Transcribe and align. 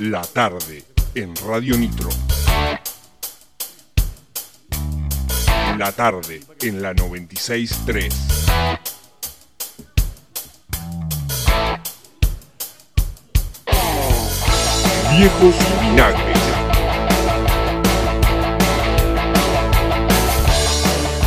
La 0.00 0.22
tarde 0.22 0.82
en 1.14 1.36
Radio 1.46 1.76
Nitro. 1.76 2.08
La 5.76 5.92
tarde 5.92 6.40
en 6.62 6.80
la 6.80 6.94
963. 6.94 8.14
Viejos 15.18 15.54
vinagres. 15.82 16.38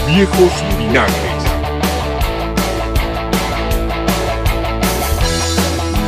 Viejos 0.07 0.51
vinagres. 0.79 1.43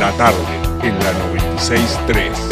La 0.00 0.10
tarde 0.16 0.56
en 0.82 0.98
la 0.98 1.12
963. 1.12 2.45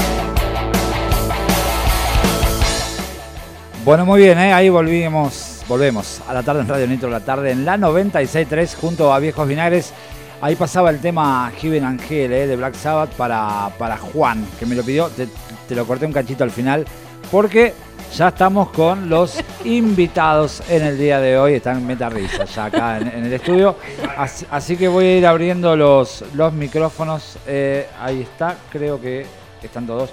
Bueno, 3.85 4.07
muy 4.07 4.23
bien, 4.23 4.39
¿eh? 4.39 4.51
ahí 4.51 4.71
volvimos, 4.71 5.63
volvemos 5.69 6.23
a 6.27 6.33
la 6.33 6.43
tarde 6.43 6.63
en 6.63 6.69
Radio 6.69 6.87
Nitro, 6.87 7.11
la 7.11 7.21
tarde 7.21 7.51
en 7.51 7.67
la 7.67 7.77
96.3 7.77 8.77
junto 8.77 9.13
a 9.13 9.19
Viejos 9.19 9.47
Vinagres. 9.47 9.93
Ahí 10.41 10.57
pasaba 10.57 10.89
el 10.89 11.01
tema 11.01 11.53
Heaven 11.61 11.85
Angel 11.85 12.33
¿eh? 12.33 12.47
de 12.47 12.57
Black 12.57 12.77
Sabbath 12.77 13.11
para, 13.11 13.69
para 13.79 13.99
Juan, 13.99 14.47
que 14.59 14.65
me 14.65 14.75
lo 14.75 14.83
pidió. 14.83 15.09
Te, 15.09 15.29
te 15.69 15.75
lo 15.75 15.87
corté 15.87 16.07
un 16.07 16.15
cachito 16.15 16.45
al 16.45 16.51
final, 16.51 16.87
porque 17.31 17.75
ya 18.17 18.29
estamos 18.29 18.71
con 18.71 19.11
los 19.11 19.39
invitados 19.67 20.63
en 20.71 20.83
el 20.83 20.97
día 20.97 21.21
de 21.21 21.37
hoy. 21.37 21.53
Están 21.53 21.87
Meta 21.87 22.09
Risa 22.09 22.47
ya 22.47 22.65
acá 22.65 22.97
en, 22.97 23.09
en 23.09 23.27
el 23.27 23.35
estudio. 23.35 23.77
Así, 24.17 24.47
así 24.51 24.79
que 24.79 24.89
voy 24.89 25.05
a 25.05 25.19
ir 25.19 25.27
abriendo 25.27 25.77
los, 25.77 26.25
los 26.33 26.55
micrófonos. 26.55 27.37
Eh, 27.47 27.87
ahí 28.01 28.23
está, 28.23 28.57
creo 28.73 28.99
que 28.99 29.27
están 29.63 29.87
todos. 29.87 30.11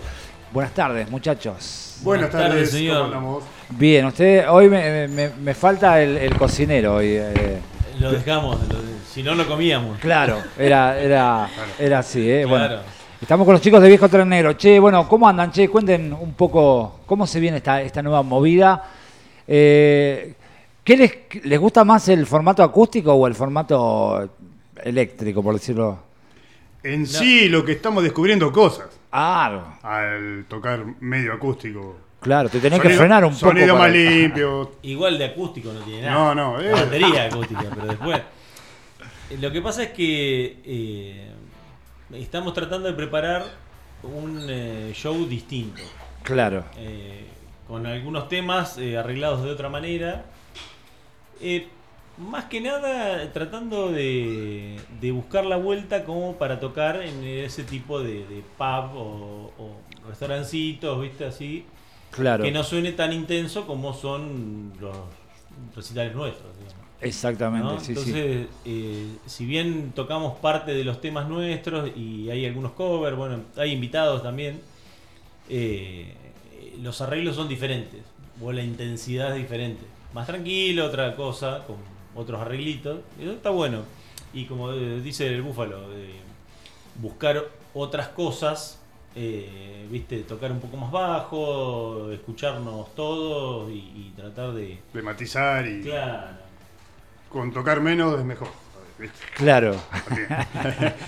Buenas 0.53 0.73
tardes, 0.73 1.09
muchachos. 1.09 1.97
Buenas, 2.03 2.29
Buenas 2.29 2.31
tardes, 2.31 2.49
tardes, 2.49 2.71
señor. 2.71 2.95
¿cómo 2.97 3.05
andamos? 3.05 3.43
Bien, 3.69 4.05
usted 4.05 4.49
hoy 4.49 4.69
me, 4.69 5.07
me- 5.07 5.29
me 5.29 5.53
falta 5.53 6.01
el, 6.01 6.17
el 6.17 6.35
cocinero 6.37 6.95
hoy. 6.95 7.07
eh. 7.15 7.59
Lo 7.99 8.11
dejamos, 8.11 8.57
lo- 8.67 8.79
si 9.09 9.23
no 9.23 9.35
lo 9.35 9.47
comíamos. 9.47 9.97
Claro, 9.99 10.41
era, 10.57 10.99
era, 10.99 11.49
era 11.79 11.99
así, 11.99 12.29
¿eh? 12.29 12.45
Bueno, 12.45 12.65
Claro. 12.67 12.81
estamos 13.21 13.45
con 13.45 13.53
los 13.53 13.61
chicos 13.61 13.81
de 13.81 13.87
Viejo 13.87 14.09
Tren 14.09 14.27
Negro. 14.27 14.53
Che, 14.53 14.79
bueno, 14.79 15.07
¿cómo 15.07 15.27
andan? 15.27 15.51
Che, 15.51 15.69
cuenten 15.69 16.11
un 16.13 16.33
poco 16.33 16.99
cómo 17.05 17.25
se 17.27 17.39
viene 17.39 17.57
esta, 17.57 17.81
esta 17.81 18.01
nueva 18.01 18.21
movida. 18.23 18.83
Eh, 19.47 20.33
¿Qué 20.83 20.97
les, 20.97 21.45
les 21.45 21.59
gusta 21.59 21.83
más 21.85 22.09
el 22.09 22.25
formato 22.25 22.63
acústico 22.63 23.13
o 23.13 23.27
el 23.27 23.35
formato 23.35 24.29
eléctrico, 24.83 25.43
por 25.43 25.53
decirlo? 25.53 25.99
En 26.83 27.05
sí, 27.05 27.47
lo 27.47 27.63
que 27.63 27.73
estamos 27.73 28.01
descubriendo 28.03 28.51
cosas 28.51 28.87
Ah, 29.11 29.77
al 29.83 30.45
tocar 30.47 30.85
medio 31.01 31.33
acústico. 31.33 31.97
claro, 32.21 32.47
te 32.49 32.59
tenés 32.59 32.79
que 32.79 32.87
Sonido- 32.87 32.99
frenar 32.99 33.25
un 33.25 33.33
poco. 33.33 33.47
Sonido 33.47 33.75
para- 33.75 33.79
más 33.87 33.91
limpio. 33.91 34.71
Igual 34.83 35.17
de 35.17 35.25
acústico 35.25 35.73
no 35.73 35.79
tiene 35.81 36.03
No, 36.09 36.33
nada. 36.33 36.35
no, 36.35 36.61
eh. 36.61 36.71
Batería 36.71 37.25
acústica, 37.31 37.63
pero 37.73 37.87
después. 37.87 38.21
Eh, 39.29 39.37
Lo 39.41 39.51
que 39.51 39.61
pasa 39.61 39.83
es 39.83 39.89
que 39.91 40.59
eh, 40.63 41.31
estamos 42.13 42.53
tratando 42.53 42.87
de 42.87 42.93
preparar 42.93 43.43
un 44.03 44.45
eh, 44.49 44.91
show 44.93 45.25
distinto. 45.27 45.81
Claro, 46.23 46.63
eh, 46.77 47.25
con 47.67 47.85
algunos 47.85 48.27
temas 48.29 48.77
eh, 48.77 48.97
arreglados 48.97 49.43
de 49.43 49.49
otra 49.51 49.69
manera. 49.69 50.25
Más 52.29 52.45
que 52.45 52.61
nada 52.61 53.31
tratando 53.33 53.91
de, 53.91 54.79
de 54.99 55.11
buscar 55.11 55.45
la 55.45 55.55
vuelta 55.57 56.03
como 56.05 56.37
para 56.37 56.59
tocar 56.59 57.01
en 57.01 57.23
ese 57.23 57.63
tipo 57.63 57.99
de, 58.01 58.25
de 58.27 58.43
pub 58.57 58.95
o, 58.95 59.53
o 59.57 59.81
restaurancitos, 60.07 61.01
¿viste? 61.01 61.25
Así, 61.25 61.65
claro. 62.11 62.43
que 62.43 62.51
no 62.51 62.63
suene 62.63 62.91
tan 62.93 63.13
intenso 63.13 63.65
como 63.65 63.93
son 63.93 64.73
los 64.79 64.95
recitales 65.75 66.15
nuestros. 66.15 66.55
digamos, 66.57 66.75
Exactamente, 66.99 67.73
¿no? 67.73 67.79
sí, 67.79 67.95
sí. 67.95 68.11
Entonces, 68.11 68.47
eh, 68.65 69.07
si 69.25 69.45
bien 69.45 69.91
tocamos 69.93 70.37
parte 70.39 70.73
de 70.73 70.83
los 70.83 71.01
temas 71.01 71.27
nuestros 71.27 71.89
y 71.95 72.29
hay 72.29 72.45
algunos 72.45 72.73
covers, 72.73 73.17
bueno, 73.17 73.41
hay 73.57 73.71
invitados 73.71 74.21
también, 74.21 74.61
eh, 75.49 76.15
los 76.81 77.01
arreglos 77.01 77.35
son 77.35 77.47
diferentes, 77.47 78.03
o 78.41 78.51
la 78.51 78.63
intensidad 78.63 79.35
es 79.35 79.41
diferente. 79.41 79.83
Más 80.13 80.27
tranquilo, 80.27 80.85
otra 80.85 81.15
cosa, 81.15 81.63
con 81.65 81.77
otros 82.15 82.39
arreglitos, 82.41 82.99
y 83.19 83.23
eso 83.23 83.33
está 83.33 83.49
bueno. 83.49 83.79
Y 84.33 84.45
como 84.45 84.71
eh, 84.71 85.01
dice 85.01 85.27
el 85.27 85.41
búfalo, 85.41 85.89
de 85.89 86.09
buscar 87.01 87.43
otras 87.73 88.09
cosas, 88.09 88.79
eh, 89.15 89.85
viste, 89.89 90.19
tocar 90.21 90.51
un 90.51 90.59
poco 90.59 90.77
más 90.77 90.91
bajo, 90.91 92.09
escucharnos 92.11 92.93
todos 92.95 93.69
y, 93.69 93.73
y 93.75 94.13
tratar 94.15 94.51
de... 94.53 94.79
De 94.93 95.01
matizar 95.01 95.67
y 95.67 95.81
Claro. 95.81 96.27
con 97.29 97.51
tocar 97.51 97.81
menos 97.81 98.17
es 98.19 98.25
mejor. 98.25 98.47
¿viste? 98.97 99.17
Claro. 99.35 99.75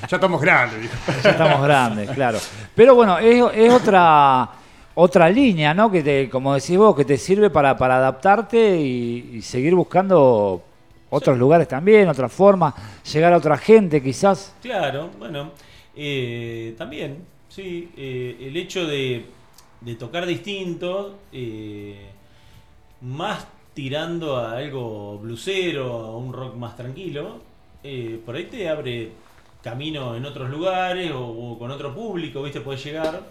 Ya 0.09 0.17
estamos 0.17 0.41
grandes. 0.41 0.89
Ya 1.23 1.29
estamos 1.31 1.63
grandes, 1.63 2.09
claro. 2.11 2.39
Pero 2.75 2.95
bueno, 2.95 3.17
es, 3.19 3.41
es 3.55 3.71
otra 3.71 4.49
otra 4.95 5.27
línea, 5.29 5.73
¿no? 5.73 5.89
Que 5.89 6.03
te, 6.03 6.29
como 6.29 6.53
decís 6.53 6.77
vos, 6.77 6.95
que 6.95 7.03
te 7.05 7.17
sirve 7.17 7.49
para, 7.49 7.75
para 7.77 7.97
adaptarte 7.97 8.79
y, 8.79 9.31
y 9.37 9.41
seguir 9.41 9.73
buscando 9.73 10.61
otros 11.13 11.37
lugares 11.37 11.67
también, 11.67 12.09
otras 12.09 12.31
formas, 12.31 12.73
llegar 13.11 13.33
a 13.33 13.37
otra 13.37 13.57
gente 13.57 14.01
quizás. 14.01 14.55
Claro, 14.61 15.11
bueno, 15.19 15.51
eh, 15.95 16.73
también, 16.77 17.23
sí, 17.47 17.91
eh, 17.95 18.37
el 18.41 18.57
hecho 18.57 18.87
de, 18.87 19.25
de 19.81 19.95
tocar 19.95 20.25
distinto, 20.25 21.19
eh, 21.31 22.07
más 23.01 23.45
tirando 23.75 24.37
a 24.37 24.57
algo 24.57 25.19
blusero, 25.19 25.93
a 25.93 26.17
un 26.17 26.33
rock 26.33 26.55
más 26.55 26.75
tranquilo, 26.75 27.41
por 28.25 28.35
ahí 28.35 28.45
te 28.45 28.69
abre 28.69 29.11
camino 29.61 30.15
en 30.15 30.25
otros 30.25 30.49
lugares 30.49 31.11
o, 31.11 31.25
o 31.25 31.59
con 31.59 31.69
otro 31.69 31.93
público, 31.93 32.41
¿viste? 32.41 32.61
Puedes 32.61 32.83
llegar. 32.83 33.21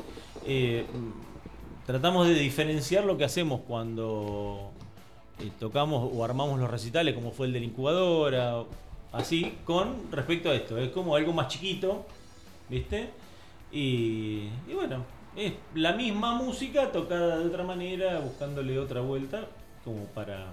Tratamos 1.87 2.29
de 2.29 2.35
diferenciar 2.35 3.05
lo 3.05 3.17
que 3.17 3.25
hacemos 3.25 3.61
cuando 3.67 4.72
eh, 5.43 5.51
tocamos 5.59 6.11
o 6.15 6.25
armamos 6.25 6.59
los 6.59 6.71
recitales, 6.71 7.15
como 7.15 7.31
fue 7.33 7.47
el 7.47 7.53
de 7.53 7.61
la 7.61 7.67
incubadora, 7.67 8.63
así, 9.13 9.55
con 9.65 10.11
respecto 10.11 10.51
a 10.51 10.55
esto. 10.55 10.79
Es 10.79 10.91
como 10.91 11.17
algo 11.17 11.33
más 11.33 11.49
chiquito, 11.49 12.07
¿viste? 12.69 13.11
Y, 13.73 14.49
y 14.69 14.75
bueno, 14.75 15.05
es 15.37 15.53
la 15.75 15.93
misma 15.93 16.35
música 16.35 16.93
tocada 16.93 17.39
de 17.39 17.47
otra 17.47 17.65
manera, 17.65 18.21
buscándole 18.21 18.79
otra 18.79 19.01
vuelta, 19.01 19.47
como 19.85 20.05
para, 20.07 20.47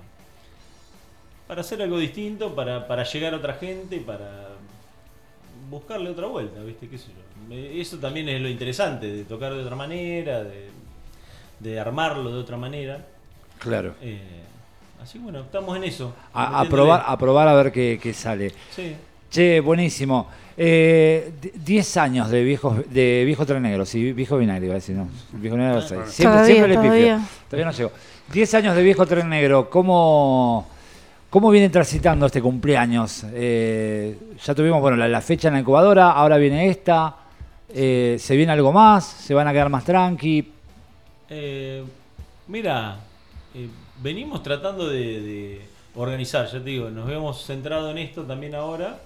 para 1.48 1.62
hacer 1.62 1.82
algo 1.82 1.98
distinto, 1.98 2.56
para, 2.56 2.88
para 2.88 3.04
llegar 3.04 3.34
a 3.34 3.38
otra 3.38 3.54
gente, 3.54 4.00
para 4.00 4.50
buscarle 5.70 6.10
otra 6.10 6.28
vuelta, 6.28 6.62
¿viste? 6.64 6.88
¿Qué 6.88 6.98
sé 6.98 7.08
yo? 7.08 7.56
Eh, 7.56 7.80
Eso 7.82 7.98
también 7.98 8.28
es 8.30 8.42
lo 8.42 8.50
interesante, 8.50 9.08
de 9.08 9.24
tocar 9.26 9.54
de 9.54 9.62
otra 9.62 9.76
manera, 9.76 10.44
de, 10.44 10.70
de 11.60 11.80
armarlo 11.80 12.32
de 12.32 12.40
otra 12.40 12.58
manera. 12.58 13.06
Claro. 13.60 13.96
Eh, 14.02 14.44
así 15.02 15.18
bueno, 15.20 15.40
estamos 15.42 15.76
en 15.78 15.84
eso. 15.86 16.14
A, 16.34 16.66
probar, 16.70 17.04
a 17.06 17.18
probar 17.18 17.48
a 17.48 17.54
ver 17.54 17.72
qué, 17.72 18.00
qué 18.02 18.14
sale. 18.14 18.52
Sí. 18.76 18.96
Che, 19.30 19.60
buenísimo. 19.60 20.28
Eh, 20.58 21.32
di- 21.42 21.52
10 21.56 21.98
años 21.98 22.30
de 22.30 22.44
viejos 22.44 22.78
de 22.90 23.24
viejo 23.26 23.46
tren 23.46 23.62
negro, 23.64 23.86
sí, 23.86 24.12
viejo 24.12 24.38
vinagre, 24.38 24.66
iba 24.66 24.74
a 24.74 24.80
decir, 24.80 24.96
no. 24.96 25.08
Viejo 25.34 25.56
negro 25.56 25.82
seis. 25.82 26.02
Siempre, 26.08 26.34
Todavía, 26.40 26.46
siempre 26.56 26.68
le 26.68 26.76
pifio. 26.76 26.90
todavía. 26.90 27.20
Todavía 27.50 27.66
no 27.66 27.72
llegó. 27.72 27.92
10 28.34 28.54
años 28.56 28.76
de 28.76 28.84
viejo 28.84 29.06
tren 29.06 29.30
negro, 29.30 29.70
¿cómo, 29.70 30.68
cómo 31.30 31.50
vienen 31.50 31.72
transitando 31.72 32.26
este 32.26 32.42
cumpleaños? 32.42 33.24
Eh, 33.32 34.18
ya 34.44 34.54
tuvimos 34.54 34.82
bueno, 34.82 34.98
la, 34.98 35.08
la 35.08 35.22
fecha 35.22 35.48
en 35.48 35.54
la 35.56 35.60
incubadora, 35.62 36.12
ahora 36.12 36.38
viene 36.38 36.68
esta. 36.70 37.16
Eh, 37.72 38.18
¿Se 38.20 38.36
viene 38.36 38.52
algo 38.52 38.74
más? 38.74 39.06
¿Se 39.06 39.34
van 39.34 39.48
a 39.48 39.52
quedar 39.54 39.70
más 39.70 39.86
tranqui? 39.86 40.52
Eh, 41.30 41.84
mira, 42.48 42.98
eh, 43.56 43.68
venimos 44.02 44.44
tratando 44.44 44.88
de, 44.88 45.22
de 45.22 45.62
organizar, 45.96 46.46
ya 46.48 46.60
te 46.60 46.70
digo, 46.70 46.90
nos 46.90 47.10
hemos 47.10 47.44
centrado 47.46 47.90
en 47.92 47.98
esto 47.98 48.24
también 48.24 48.56
ahora. 48.56 49.00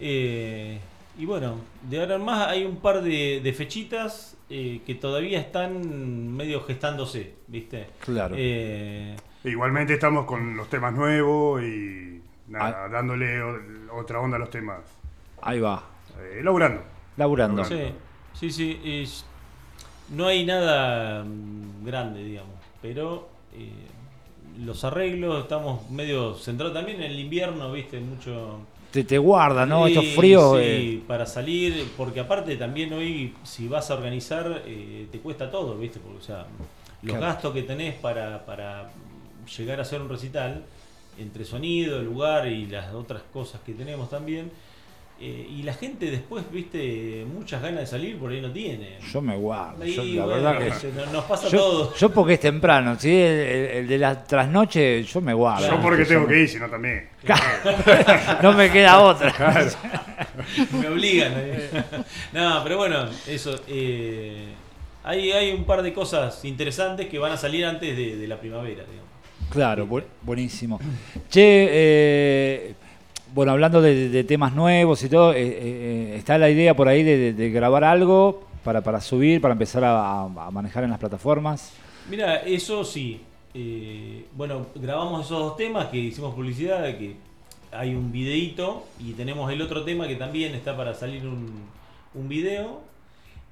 Eh, 0.00 0.78
y 1.18 1.24
bueno, 1.24 1.56
de 1.82 2.00
ahora 2.00 2.14
en 2.16 2.24
más 2.24 2.48
hay 2.48 2.64
un 2.64 2.76
par 2.76 3.02
de, 3.02 3.40
de 3.42 3.52
fechitas 3.52 4.36
eh, 4.50 4.80
que 4.86 4.94
todavía 4.94 5.40
están 5.40 6.36
medio 6.36 6.62
gestándose, 6.62 7.34
¿viste? 7.48 7.86
Claro. 8.00 8.34
Eh, 8.38 9.16
Igualmente 9.44 9.94
estamos 9.94 10.26
con 10.26 10.56
los 10.56 10.68
temas 10.68 10.92
nuevos 10.94 11.62
y 11.62 12.20
nada, 12.48 12.84
Ah. 12.84 12.88
dándole 12.88 13.40
o- 13.42 13.58
otra 13.98 14.20
onda 14.20 14.36
a 14.36 14.40
los 14.40 14.50
temas. 14.50 14.80
Ahí 15.42 15.60
va, 15.60 15.84
Eh, 16.20 16.40
laburando. 16.42 16.82
Laburando. 17.16 17.64
sí, 17.64 17.80
sí, 18.34 18.50
sí. 18.50 18.80
es- 18.84 19.24
no 20.10 20.26
hay 20.26 20.44
nada 20.46 21.24
mm, 21.24 21.84
grande, 21.84 22.24
digamos, 22.24 22.54
pero 22.80 23.28
los 24.64 24.82
arreglos 24.84 25.42
estamos 25.42 25.88
medio 25.90 26.34
centrados 26.34 26.74
también 26.74 27.02
en 27.02 27.10
el 27.12 27.18
invierno, 27.20 27.70
¿viste? 27.72 28.00
Mucho 28.00 28.58
te, 28.90 29.04
te 29.04 29.18
guarda, 29.18 29.66
¿no? 29.66 29.86
Sí, 29.86 29.92
Estos 29.92 30.14
fríos. 30.14 30.56
Sí, 30.58 30.62
eh, 30.64 31.02
para 31.06 31.26
salir, 31.26 31.86
porque 31.96 32.20
aparte 32.20 32.56
también 32.56 32.92
hoy, 32.92 33.34
si 33.44 33.68
vas 33.68 33.90
a 33.90 33.94
organizar, 33.94 34.62
eh, 34.66 35.06
te 35.12 35.18
cuesta 35.20 35.50
todo, 35.50 35.76
¿viste? 35.78 36.00
Porque, 36.00 36.18
o 36.18 36.22
sea, 36.22 36.46
los 37.02 37.16
Claro. 37.16 37.20
gastos 37.32 37.54
que 37.54 37.62
tenés 37.62 37.94
para, 37.96 38.44
para 38.46 38.90
llegar 39.56 39.78
a 39.78 39.82
hacer 39.82 40.00
un 40.00 40.08
recital, 40.08 40.64
entre 41.18 41.44
sonido, 41.44 42.00
lugar 42.02 42.46
y 42.48 42.66
las 42.66 42.94
otras 42.94 43.22
cosas 43.32 43.60
que 43.66 43.74
tenemos 43.74 44.08
también, 44.08 44.50
eh, 45.20 45.48
y 45.50 45.62
la 45.64 45.74
gente 45.74 46.10
después, 46.10 46.44
¿viste? 46.52 47.24
Muchas 47.34 47.60
ganas 47.60 47.80
de 47.80 47.86
salir, 47.86 48.16
por 48.18 48.30
ahí 48.30 48.40
no 48.40 48.52
tiene. 48.52 48.98
yo 49.12 49.20
me 49.20 49.36
guardo. 49.36 49.84
Yo, 49.84 50.04
la 50.04 50.24
bueno, 50.26 50.42
verdad 50.42 50.58
que. 50.58 50.72
se- 50.80 50.92
nos 51.12 51.24
pasa 51.24 51.48
Yo, 51.48 51.58
todo. 51.58 51.94
yo 51.96 52.10
porque 52.10 52.34
es 52.34 52.40
temprano, 52.40 52.96
¿sí? 52.98 53.10
El, 53.12 53.38
el- 53.40 53.70
el 53.78 53.88
de 53.88 53.98
la 53.98 54.22
trasnoche, 54.24 55.02
yo 55.02 55.20
me 55.20 55.34
guardo. 55.34 55.68
Yo 55.68 55.80
porque 55.80 56.02
Yo 56.04 56.08
tengo 56.08 56.20
me- 56.22 56.34
que 56.34 56.40
ir, 56.42 56.48
sino 56.48 56.68
también. 56.68 57.08
no 58.42 58.52
me 58.52 58.70
queda 58.70 59.00
otra. 59.00 59.32
Me 60.72 60.88
obligan. 60.88 61.32
¿eh? 61.36 61.68
no, 62.32 62.60
pero 62.62 62.76
bueno, 62.78 63.08
eso. 63.26 63.60
eh, 63.68 64.46
hay, 65.04 65.32
hay 65.32 65.52
un 65.52 65.64
par 65.64 65.82
de 65.82 65.92
cosas 65.92 66.44
interesantes 66.44 67.06
que 67.06 67.18
van 67.18 67.32
a 67.32 67.36
salir 67.36 67.64
antes 67.64 67.96
de, 67.96 68.16
de 68.16 68.28
la 68.28 68.38
primavera, 68.38 68.84
digamos. 68.84 69.08
Claro, 69.50 69.86
bu- 69.88 70.04
buenísimo. 70.22 70.78
Che, 71.28 71.68
eh, 71.70 72.74
bueno, 73.38 73.52
hablando 73.52 73.80
de, 73.80 74.24
temas 74.24 74.52
nuevos 74.52 75.00
y 75.04 75.08
todo, 75.08 75.32
eh, 75.32 75.36
eh, 75.38 76.14
¿está 76.16 76.38
la 76.38 76.50
idea 76.50 76.74
por 76.74 76.88
ahí 76.88 77.04
de, 77.04 77.50
grabar 77.50 77.84
algo 77.84 78.42
para, 78.64 79.00
subir, 79.00 79.40
para 79.40 79.52
empezar 79.52 79.84
a, 79.84 80.26
manejar 80.50 80.82
en 80.82 80.90
las 80.90 80.98
plataformas? 80.98 81.72
Mira, 82.10 82.38
eso 82.38 82.82
sí. 82.82 83.20
eh, 83.54 84.24
bueno, 84.34 84.66
grabamos 84.74 85.24
esos 85.24 85.38
dos 85.38 85.56
temas 85.56 85.86
que 85.86 85.98
hicimos 85.98 86.34
publicidad, 86.34 86.82
que 86.98 87.14
hay 87.70 87.94
un 87.94 88.10
videíto 88.10 88.86
y 88.98 89.12
tenemos 89.12 89.52
el 89.52 89.62
otro 89.62 89.84
tema 89.84 90.08
que 90.08 90.16
también 90.16 90.56
está 90.56 90.76
para 90.76 90.92
salir 90.92 91.24
un, 91.24 91.62
un 92.14 92.28
video. 92.28 92.80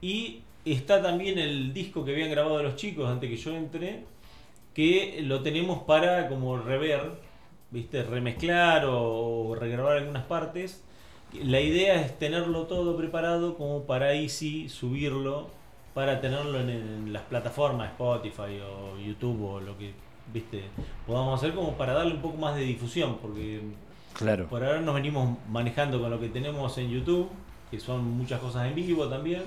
Y 0.03 0.41
está 0.65 1.01
también 1.01 1.39
el 1.39 1.73
disco 1.73 2.05
que 2.05 2.11
habían 2.11 2.33
grabado 2.33 2.61
los 2.61 2.75
chicos 2.75 3.09
antes 3.09 3.31
que 3.31 3.37
yo 3.37 3.55
entre, 3.55 4.01
que 4.75 5.21
lo 5.23 5.45
tenemos 5.45 5.85
para 5.85 6.29
como 6.29 6.59
rever, 6.59 7.25
¿viste? 7.71 8.03
remezclar 8.03 8.85
o, 8.87 9.49
o 9.49 9.55
regrabar 9.55 9.99
algunas 9.99 10.25
partes. 10.25 10.83
La 11.43 11.61
idea 11.61 12.01
es 12.01 12.19
tenerlo 12.19 12.65
todo 12.67 12.97
preparado 12.97 13.57
como 13.57 13.83
para 13.85 14.07
ahí 14.07 14.29
sí 14.29 14.69
subirlo, 14.69 15.49
para 15.95 16.21
tenerlo 16.21 16.61
en, 16.61 16.71
en 16.71 17.13
las 17.13 17.23
plataformas 17.25 17.91
Spotify 17.93 18.61
o 18.61 18.99
YouTube 18.99 19.43
o 19.43 19.61
lo 19.61 19.77
que 19.79 19.93
viste 20.33 20.63
podamos 21.07 21.39
hacer 21.41 21.55
como 21.55 21.73
para 21.75 21.93
darle 21.95 22.15
un 22.15 22.21
poco 22.21 22.37
más 22.37 22.55
de 22.57 22.63
difusión, 22.63 23.19
porque 23.21 23.61
Claro. 24.15 24.47
por 24.47 24.65
ahora 24.65 24.81
nos 24.81 24.95
venimos 24.95 25.37
manejando 25.49 26.01
con 26.01 26.11
lo 26.11 26.19
que 26.19 26.29
tenemos 26.29 26.77
en 26.79 26.91
YouTube, 26.91 27.29
que 27.71 27.79
son 27.79 28.03
muchas 28.17 28.41
cosas 28.41 28.67
en 28.67 28.75
vivo 28.75 29.07
también, 29.09 29.43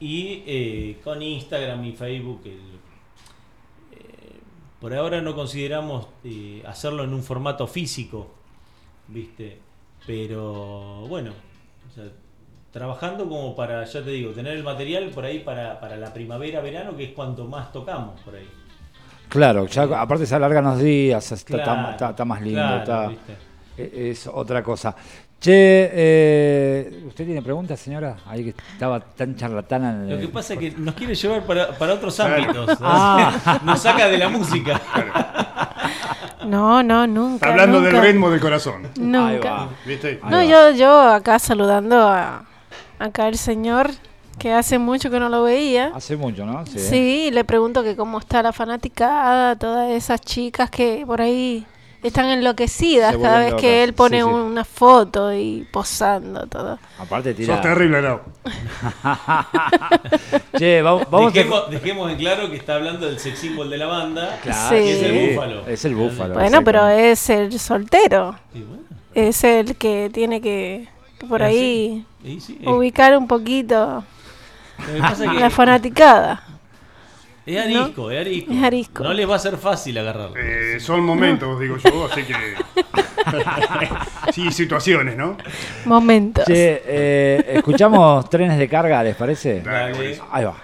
y 0.00 0.42
eh, 0.46 0.98
con 1.04 1.22
Instagram 1.22 1.84
y 1.84 1.92
Facebook. 1.92 2.40
Por 4.80 4.94
ahora 4.94 5.20
no 5.20 5.34
consideramos 5.34 6.06
eh, 6.24 6.62
hacerlo 6.66 7.04
en 7.04 7.12
un 7.14 7.22
formato 7.22 7.66
físico, 7.66 8.30
¿viste? 9.08 9.58
Pero 10.06 11.04
bueno, 11.08 11.32
o 11.90 11.94
sea, 11.94 12.04
trabajando 12.72 13.28
como 13.28 13.54
para, 13.54 13.84
ya 13.84 14.02
te 14.02 14.10
digo, 14.10 14.32
tener 14.32 14.54
el 14.56 14.62
material 14.64 15.10
por 15.10 15.24
ahí 15.24 15.40
para, 15.40 15.78
para 15.80 15.96
la 15.96 16.12
primavera, 16.12 16.60
verano, 16.60 16.96
que 16.96 17.04
es 17.04 17.12
cuanto 17.12 17.44
más 17.46 17.72
tocamos 17.72 18.18
por 18.20 18.34
ahí. 18.36 18.48
Claro, 19.28 19.66
ya 19.66 19.82
aparte 20.00 20.26
se 20.26 20.34
alargan 20.34 20.64
los 20.64 20.78
días, 20.80 21.30
está, 21.32 21.62
Claro, 21.62 21.90
está- 21.90 22.10
está 22.10 22.24
más 22.24 22.40
lindo, 22.42 22.60
claro, 22.84 23.12
e- 23.76 24.10
es 24.10 24.26
otra 24.26 24.62
cosa. 24.62 24.96
Che, 25.40 25.90
eh, 25.92 27.02
¿usted 27.08 27.24
tiene 27.24 27.40
preguntas, 27.40 27.80
señora? 27.80 28.16
Ahí 28.26 28.44
que 28.44 28.50
estaba 28.72 29.00
tan 29.00 29.36
charlatana. 29.36 29.90
en 29.90 30.10
Lo 30.10 30.18
que 30.18 30.28
pasa 30.28 30.52
es 30.54 30.60
que 30.60 30.70
nos 30.72 30.94
quiere 30.94 31.14
llevar 31.14 31.42
para, 31.44 31.68
para 31.78 31.94
otros 31.94 32.20
ámbitos. 32.20 32.76
Ah. 32.82 33.60
Nos 33.64 33.80
saca 33.80 34.06
de 34.08 34.18
la 34.18 34.28
música. 34.28 34.78
No, 36.46 36.82
no, 36.82 37.06
nunca. 37.06 37.48
Hablando 37.48 37.80
nunca, 37.80 37.92
del 37.92 38.02
ritmo 38.02 38.30
del 38.30 38.40
corazón. 38.40 38.84
Ahí 38.84 38.90
Nunca. 38.96 39.50
va. 39.50 39.68
¿Viste? 39.86 40.20
Ahí 40.22 40.30
No, 40.30 40.36
va. 40.38 40.44
yo, 40.44 40.70
yo 40.72 41.00
acá 41.10 41.38
saludando 41.38 41.96
a 42.06 42.44
acá 42.98 43.28
el 43.28 43.38
señor 43.38 43.90
que 44.38 44.52
hace 44.52 44.78
mucho 44.78 45.10
que 45.10 45.20
no 45.20 45.28
lo 45.30 45.42
veía. 45.42 45.90
Hace 45.94 46.16
mucho, 46.16 46.44
¿no? 46.44 46.66
Sí, 46.66 47.30
le 47.32 47.44
pregunto 47.44 47.82
que 47.82 47.96
cómo 47.96 48.18
está 48.18 48.42
la 48.42 48.52
fanaticada, 48.52 49.56
todas 49.56 49.90
esas 49.90 50.20
chicas 50.20 50.70
que 50.70 51.02
por 51.06 51.20
ahí 51.22 51.66
están 52.02 52.26
enloquecidas 52.26 53.16
cada 53.18 53.40
vez 53.40 53.54
que 53.54 53.82
él 53.84 53.92
pone 53.94 54.18
sí, 54.20 54.26
sí. 54.26 54.30
una 54.30 54.64
foto 54.64 55.32
y 55.34 55.66
posando 55.70 56.46
todo. 56.46 56.78
Aparte 56.98 57.34
tira. 57.34 57.54
Sos 57.56 57.62
terrible, 57.62 58.00
no. 58.02 58.20
che, 60.58 60.82
vamos, 60.82 61.06
vamos 61.10 61.32
a... 61.32 61.34
dejemos, 61.34 61.70
dejemos 61.70 62.10
en 62.10 62.18
claro 62.18 62.50
que 62.50 62.56
está 62.56 62.74
hablando 62.76 63.06
del 63.06 63.18
sex 63.18 63.38
symbol 63.38 63.70
de 63.70 63.78
la 63.78 63.86
banda. 63.86 64.38
Claro, 64.42 64.68
Sí. 64.76 64.82
que 64.84 64.96
es 64.96 65.02
el 65.02 65.30
búfalo. 65.30 65.66
Es 65.66 65.84
el 65.84 65.94
búfalo. 65.94 66.34
Bueno, 66.34 66.64
pero 66.64 66.88
es 66.88 67.30
el 67.30 67.58
soltero, 67.58 68.36
es 69.14 69.44
el 69.44 69.76
que 69.76 70.10
tiene 70.12 70.40
que 70.40 70.88
por 71.28 71.42
Ah, 71.42 71.46
ahí 71.46 72.04
y 72.24 72.40
sí, 72.40 72.58
es- 72.60 72.66
ubicar 72.66 73.16
un 73.16 73.26
poquito 73.28 74.04
la 75.40 75.50
fanaticada. 75.50 76.42
Es 77.56 77.64
arisco, 77.64 78.10
es 78.10 78.20
arisco. 78.20 78.52
Es 78.52 78.62
arisco. 78.62 79.02
No 79.04 79.12
les 79.12 79.28
va 79.28 79.36
a 79.36 79.38
ser 79.38 79.56
fácil 79.56 79.98
agarrarlo. 79.98 80.36
Eh, 80.36 80.78
son 80.80 81.04
momentos, 81.04 81.58
digo 81.60 81.76
yo, 81.76 82.06
así 82.10 82.22
que. 82.24 82.34
sí, 84.32 84.50
situaciones, 84.50 85.16
¿no? 85.16 85.36
Momentos. 85.84 86.44
Che, 86.44 86.82
eh, 86.86 87.52
escuchamos 87.54 88.28
trenes 88.30 88.58
de 88.58 88.68
carga, 88.68 89.02
¿les 89.02 89.16
parece? 89.16 89.60
Dale. 89.60 90.18
Ahí 90.30 90.44
va. 90.44 90.56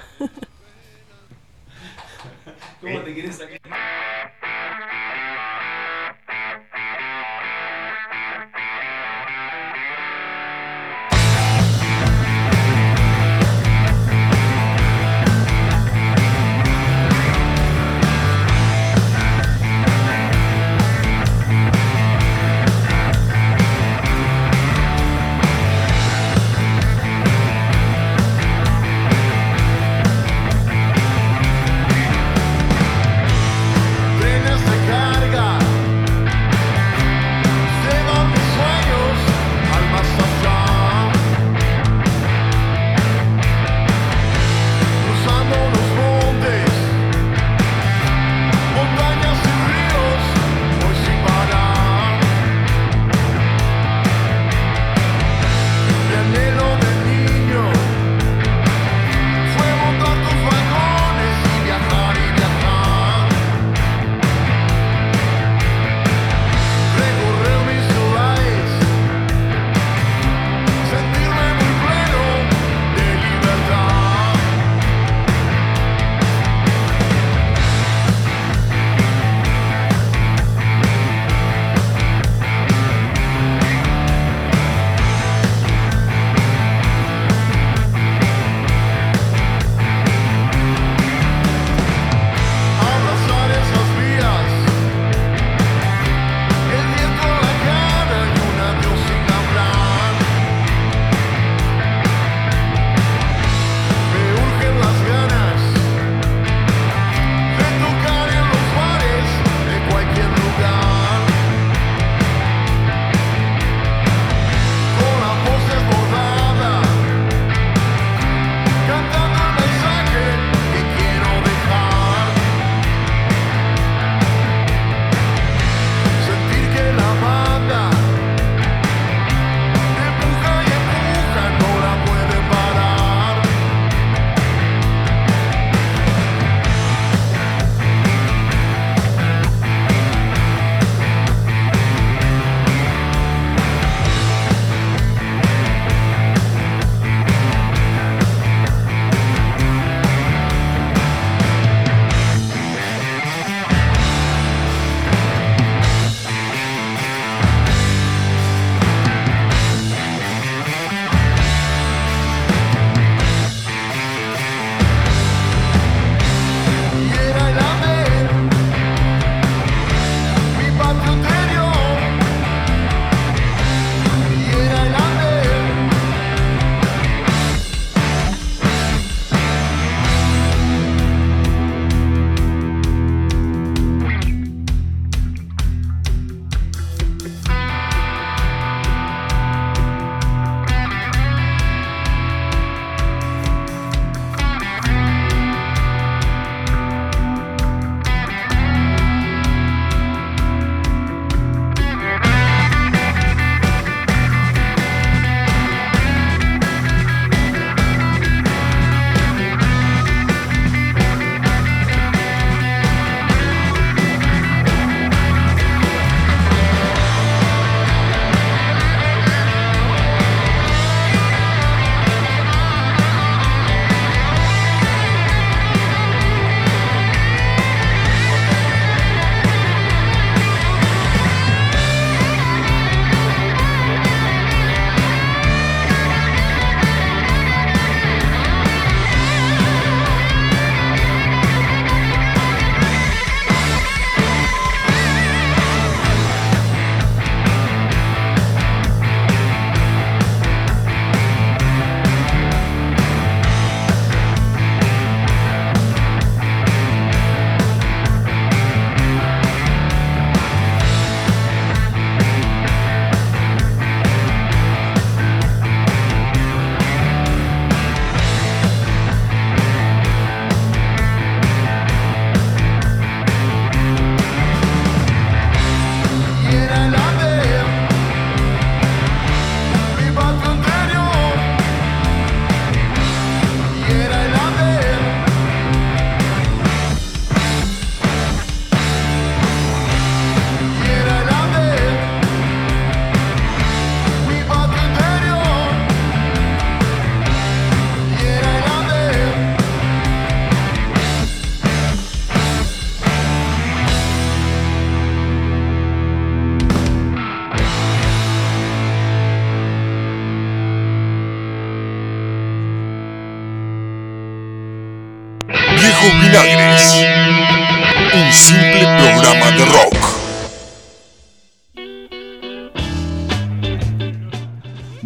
¿Cómo 2.81 3.00
te 3.00 3.15
querés 3.15 3.37
sacar? 3.37 3.61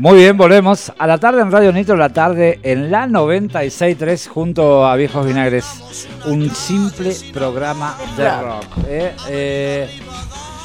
Muy 0.01 0.17
bien, 0.21 0.35
volvemos 0.35 0.91
a 0.97 1.07
la 1.07 1.19
tarde 1.19 1.43
en 1.43 1.53
Radio 1.53 1.71
Nitro, 1.75 1.95
la 1.95 2.09
tarde 2.09 2.59
en 2.63 2.91
la 2.91 3.07
96.3 3.07 4.29
junto 4.29 4.87
a 4.87 4.97
Viejos 4.97 5.27
Vinagres. 5.27 5.67
Un 6.25 6.49
simple 6.55 7.15
programa 7.35 7.99
de 8.17 8.31
rock. 8.41 8.65
¿eh? 8.89 9.13
Eh, 9.29 9.91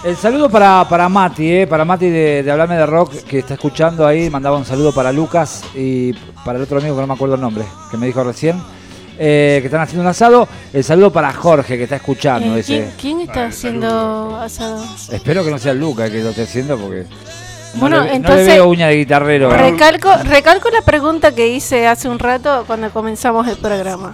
el 0.06 0.16
saludo 0.16 0.50
para, 0.50 0.88
para 0.88 1.10
Mati, 1.10 1.52
¿eh? 1.52 1.68
para 1.68 1.84
Mati 1.84 2.10
de, 2.10 2.44
de 2.44 2.50
Hablarme 2.52 2.78
de 2.78 2.86
Rock, 2.86 3.12
que 3.28 3.40
está 3.40 3.56
escuchando 3.56 4.08
ahí. 4.08 4.30
Mandaba 4.30 4.56
un 4.58 4.64
saludo 4.64 4.94
para 4.94 5.12
Lucas 5.12 5.64
y 5.76 6.14
para 6.46 6.58
el 6.58 6.64
otro 6.64 6.78
amigo 6.80 6.96
que 6.96 7.02
no 7.02 7.08
me 7.08 7.14
acuerdo 7.16 7.36
el 7.36 7.42
nombre, 7.42 7.66
que 7.92 7.98
me 7.98 8.06
dijo 8.08 8.24
recién. 8.24 8.56
eh, 9.20 9.58
que 9.60 9.66
están 9.68 9.82
haciendo 9.82 10.04
un 10.04 10.08
asado. 10.08 10.48
El 10.72 10.86
saludo 10.86 11.12
para 11.12 11.34
Jorge, 11.34 11.76
que 11.76 11.84
está 11.84 11.98
escuchando. 11.98 12.56
Eh, 12.56 12.62
ese. 12.62 12.92
¿quién, 13.02 13.20
está 13.20 13.34
Vale, 13.34 13.48
haciendo 13.50 14.38
asado? 14.38 14.82
Espero 15.12 15.44
que 15.44 15.52
no 15.52 15.58
sea 15.58 15.74
Lucas 15.74 16.10
que 16.10 16.24
lo 16.24 16.30
esté 16.30 16.44
haciendo 16.44 16.78
porque. 16.78 17.06
No 17.76 17.80
Bueno, 17.82 18.00
le 18.02 18.10
no 18.10 18.16
entonces- 18.16 18.48
le 18.48 18.54
veo 18.54 18.68
uña 18.68 18.88
de 18.88 18.96
guitarrero. 18.98 19.50
Recalco, 19.50 20.12
recalco 20.24 20.70
la 20.70 20.82
pregunta 20.82 21.34
que 21.34 21.48
hice 21.48 21.88
hace 21.88 22.10
un 22.10 22.20
rato 22.20 22.64
cuando 22.68 22.90
comenzamos 22.92 23.48
el 23.48 23.58
programa. 23.58 24.14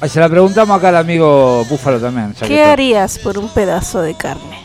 Ay, 0.00 0.08
se 0.10 0.20
la 0.20 0.28
preguntamos 0.28 0.76
acá 0.76 0.88
al 0.90 0.96
amigo 0.96 1.64
Búfalo 1.66 1.98
también. 1.98 2.34
que 2.34 2.46
¿Qué 2.46 2.62
harías 2.64 3.18
por 3.18 3.38
un 3.38 3.48
pedazo 3.48 4.02
de 4.02 4.14
carne? 4.14 4.60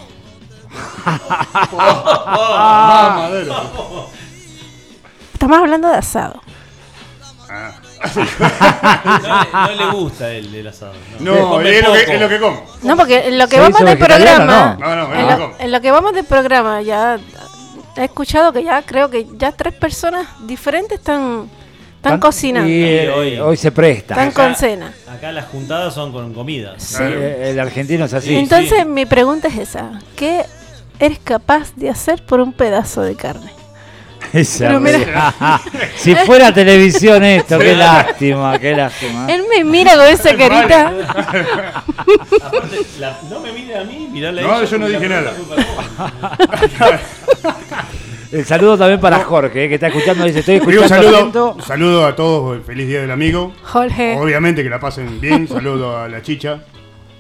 Estamos 5.34 5.58
hablando 5.60 5.88
de 5.90 5.96
asado. 5.98 6.42
Ah. 7.50 7.72
No, 8.04 9.20
le- 9.20 9.78
no 9.78 9.86
le 9.86 9.92
gusta 9.92 10.32
el, 10.32 10.56
el 10.56 10.68
asado. 10.68 10.94
No, 11.20 11.62
es 11.62 11.84
lo, 11.86 11.94
que, 11.94 12.02
es 12.16 12.20
lo 12.20 12.30
que 12.30 12.40
como. 12.40 12.64
No, 12.82 12.98
porque 12.98 13.28
en 13.28 13.38
lo 13.38 13.48
que 13.48 13.58
¿Se 13.58 13.62
vamos 13.62 13.80
del 13.84 13.98
programa, 14.00 14.46
no? 14.46 14.76
No, 14.78 14.96
no, 14.96 15.14
en, 15.16 15.28
no, 15.28 15.38
lo, 15.38 15.54
en 15.60 15.72
lo 15.72 15.82
que 15.82 15.92
vamos 15.92 16.14
del 16.14 16.26
programa 16.26 16.82
ya 16.82 17.20
he 17.98 18.06
escuchado 18.06 18.52
que 18.54 18.64
ya 18.64 18.82
creo 18.84 19.10
que 19.10 19.28
ya 19.38 19.52
tres 19.52 19.74
personas 19.74 20.28
diferentes 20.46 21.00
están, 21.00 21.50
están 21.98 22.20
cocinando, 22.20 22.70
Y 22.70 22.84
eh, 22.84 23.10
hoy- 23.12 23.38
hoy 23.40 23.58
se 23.58 23.72
presta. 23.72 24.14
están 24.16 24.30
Acá- 24.30 24.44
con 24.46 24.56
cena. 24.56 24.94
Acá 25.10 25.32
las 25.32 25.46
juntadas 25.46 25.94
son 25.94 26.12
con 26.12 26.34
comida. 26.34 26.76
Sí. 26.78 27.04
El 27.04 27.60
argentino 27.60 28.06
es 28.06 28.14
así. 28.14 28.36
Entonces 28.36 28.80
sí. 28.80 28.86
mi 28.86 29.06
pregunta 29.06 29.48
es 29.50 29.58
esa: 29.58 30.00
¿qué 30.16 30.46
eres 31.00 31.20
capaz 31.20 31.74
de 31.76 31.90
hacer 31.90 32.26
por 32.26 32.40
un 32.40 32.54
pedazo 32.54 33.02
de 33.02 33.16
carne? 33.16 33.52
Esa 34.34 34.80
mira- 34.80 35.60
si 35.98 36.16
fuera 36.16 36.54
televisión 36.54 37.22
esto, 37.24 37.58
qué 37.60 37.76
lástima, 37.76 38.58
qué 38.60 38.74
lástima. 38.76 39.28
Él 39.30 39.44
me 39.50 39.64
mira 39.66 39.96
con 39.96 40.06
esa 40.06 40.38
carita. 40.38 40.94
Aparte, 42.42 42.78
la- 43.00 43.18
no 43.30 43.40
me 43.42 43.52
mire 43.52 43.78
a 43.78 43.84
mí, 43.84 44.08
mirale 44.10 44.42
a 44.42 44.44
No, 44.48 44.58
ella, 44.62 44.66
yo 44.70 44.78
no 44.78 44.88
dije 44.88 45.10
nada. 45.10 45.34
El 48.32 48.46
saludo 48.46 48.78
también 48.78 49.00
para 49.02 49.20
Jorge, 49.24 49.66
eh, 49.66 49.68
que 49.70 49.76
está 49.76 49.88
escuchando, 49.88 50.24
dice, 50.24 50.40
estoy 50.40 50.56
Y 50.56 50.60
un 50.62 50.70
escuchando 50.72 51.12
saludo, 51.12 51.54
un 51.56 51.62
saludo 51.62 52.06
a 52.06 52.16
todos, 52.16 52.56
el 52.56 52.64
feliz 52.64 52.88
día 52.88 53.02
del 53.02 53.12
amigo. 53.12 53.54
Jorge, 53.64 54.16
Obviamente 54.18 54.64
que 54.64 54.70
la 54.70 54.80
pasen 54.80 55.20
bien. 55.20 55.48
Saludo 55.48 55.98
a 55.98 56.08
la 56.08 56.22
chicha. 56.22 56.62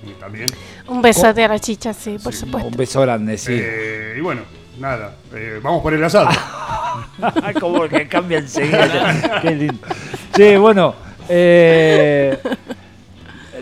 y 0.07 0.11
también. 0.19 0.49
un 0.87 1.01
besote 1.01 1.43
a 1.43 1.49
la 1.49 1.59
chicha, 1.59 1.93
sí, 1.93 2.17
por 2.17 2.33
Un 2.33 2.39
supuesto. 2.39 2.77
beso 2.77 3.01
grande, 3.01 3.37
sí. 3.37 3.51
Eh, 3.53 4.15
y 4.17 4.21
bueno, 4.21 4.41
nada. 4.79 5.15
eh, 5.35 5.59
vamos 5.61 5.81
por 5.81 5.93
el 5.93 6.03
asado. 6.03 6.29
Como 7.59 7.87
que 7.89 8.07
cambia 8.07 8.37
enseguida. 8.39 9.39
Qué 9.41 9.51
lindo. 9.55 9.87
Sí, 10.33 10.55
bueno, 10.55 10.95
eh, 11.27 12.37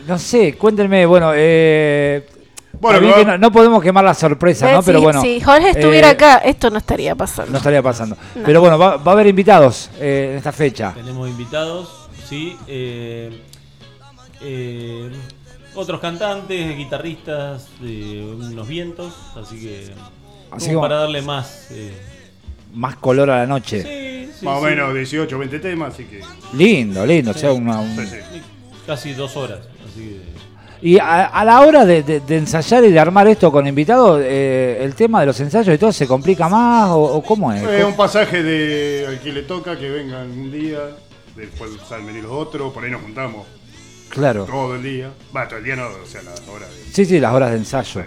no 0.08 0.20
sé, 0.20 0.54
cuéntenme, 0.56 1.06
bueno, 1.08 1.32
eh, 1.36 2.28
Bueno, 2.82 3.16
que 3.16 3.26
no, 3.26 3.38
no 3.38 3.52
podemos 3.52 3.84
quemar 3.84 4.04
la 4.06 4.14
sorpresa, 4.14 4.72
¿no? 4.72 4.80
Eh, 4.80 4.84
Pero 4.86 5.00
si, 5.00 5.04
bueno, 5.04 5.22
si 5.22 5.42
Jorge 5.42 5.70
estuviera 5.72 6.08
eh, 6.10 6.12
acá, 6.12 6.38
esto 6.38 6.70
no 6.70 6.78
estaría 6.78 7.14
pasando. 7.16 7.52
no 7.52 7.58
estaría 7.58 7.82
pasando. 7.84 8.16
Pero 8.46 8.62
bueno, 8.62 8.78
va, 8.80 8.98
va 8.98 9.12
a 9.12 9.16
haber 9.16 9.28
invitados 9.28 9.90
eh, 10.00 10.30
en 10.32 10.38
esta 10.38 10.52
fecha. 10.52 10.94
Tenemos 10.96 11.28
invitados, 11.30 12.08
sí. 12.28 12.56
eh, 12.68 13.42
eh, 14.42 15.10
otros 15.76 16.00
cantantes, 16.00 16.78
guitarristas, 16.78 17.68
de 17.80 18.24
unos 18.38 18.68
vientos, 18.68 19.14
así 19.36 19.60
que. 19.60 19.94
Así 20.52 20.70
como 20.70 20.82
para 20.82 20.96
darle 21.02 21.22
más. 21.22 21.68
eh, 21.72 21.94
Más 22.74 22.96
color 22.96 23.30
a 23.30 23.40
la 23.40 23.46
noche. 23.46 23.84
sí, 23.84 24.32
sí, 24.40 24.46
Más 24.46 24.58
o 24.58 24.60
sí. 24.62 24.66
menos 24.66 24.94
18, 24.94 25.38
20 25.38 25.60
temas. 25.60 25.94
Así 25.94 26.06
que. 26.06 26.22
Lindo, 26.54 27.06
lindo. 27.06 27.32
o 27.32 27.34
sea, 27.34 27.52
una- 27.52 27.80
un- 27.82 27.96
sí, 27.96 28.08
sí. 28.08 28.42
Casi 28.88 29.14
dos 29.14 29.36
horas. 29.38 29.60
Así 29.88 30.00
que. 30.02 30.22
Y 30.82 30.98
a, 30.98 31.26
a 31.26 31.44
la 31.44 31.62
hora 31.62 31.86
de, 31.86 32.04
de- 32.04 32.20
de 32.22 32.38
ensayar 32.38 32.84
y 32.86 32.92
de 32.92 33.00
armar 33.00 33.28
esto 33.28 33.52
con 33.52 33.68
invitados, 33.68 34.22
eh, 34.24 34.80
el 34.82 34.96
tema 34.96 35.20
de 35.20 35.26
los 35.26 35.40
ensayos 35.42 35.76
y 35.76 35.78
todo 35.78 35.92
se 35.92 36.08
complica 36.08 36.48
más 36.48 36.90
o, 36.92 37.00
o 37.02 37.22
cómo 37.24 37.52
es. 37.52 37.62
Eh, 37.64 37.84
un 37.84 37.96
pasaje 37.98 38.42
de 38.44 39.06
al 39.08 39.20
que 39.20 39.34
le 39.34 39.42
toca 39.44 39.78
que 39.78 39.90
vengan 39.90 40.32
un 40.32 40.52
día. 40.52 40.80
Después 41.36 41.72
salen 41.88 42.06
venir 42.08 42.24
los 42.24 42.32
otros. 42.32 42.74
Por 42.74 42.84
ahí 42.84 42.92
nos 42.92 43.02
juntamos 43.02 43.46
Claro. 44.10 44.46
todo 44.46 44.76
el 44.76 44.84
día. 44.84 45.12
Va, 45.36 45.48
todo 45.48 45.60
el 45.60 45.66
día 45.66 45.76
no, 45.76 45.88
o 45.88 46.06
sea, 46.08 46.22
las 46.24 46.40
horas 46.48 46.70
de. 46.70 46.94
Sí, 46.94 47.06
sí, 47.06 47.20
las 47.20 47.34
horas 47.34 47.52
de 47.52 47.58
ensayo. 47.58 48.02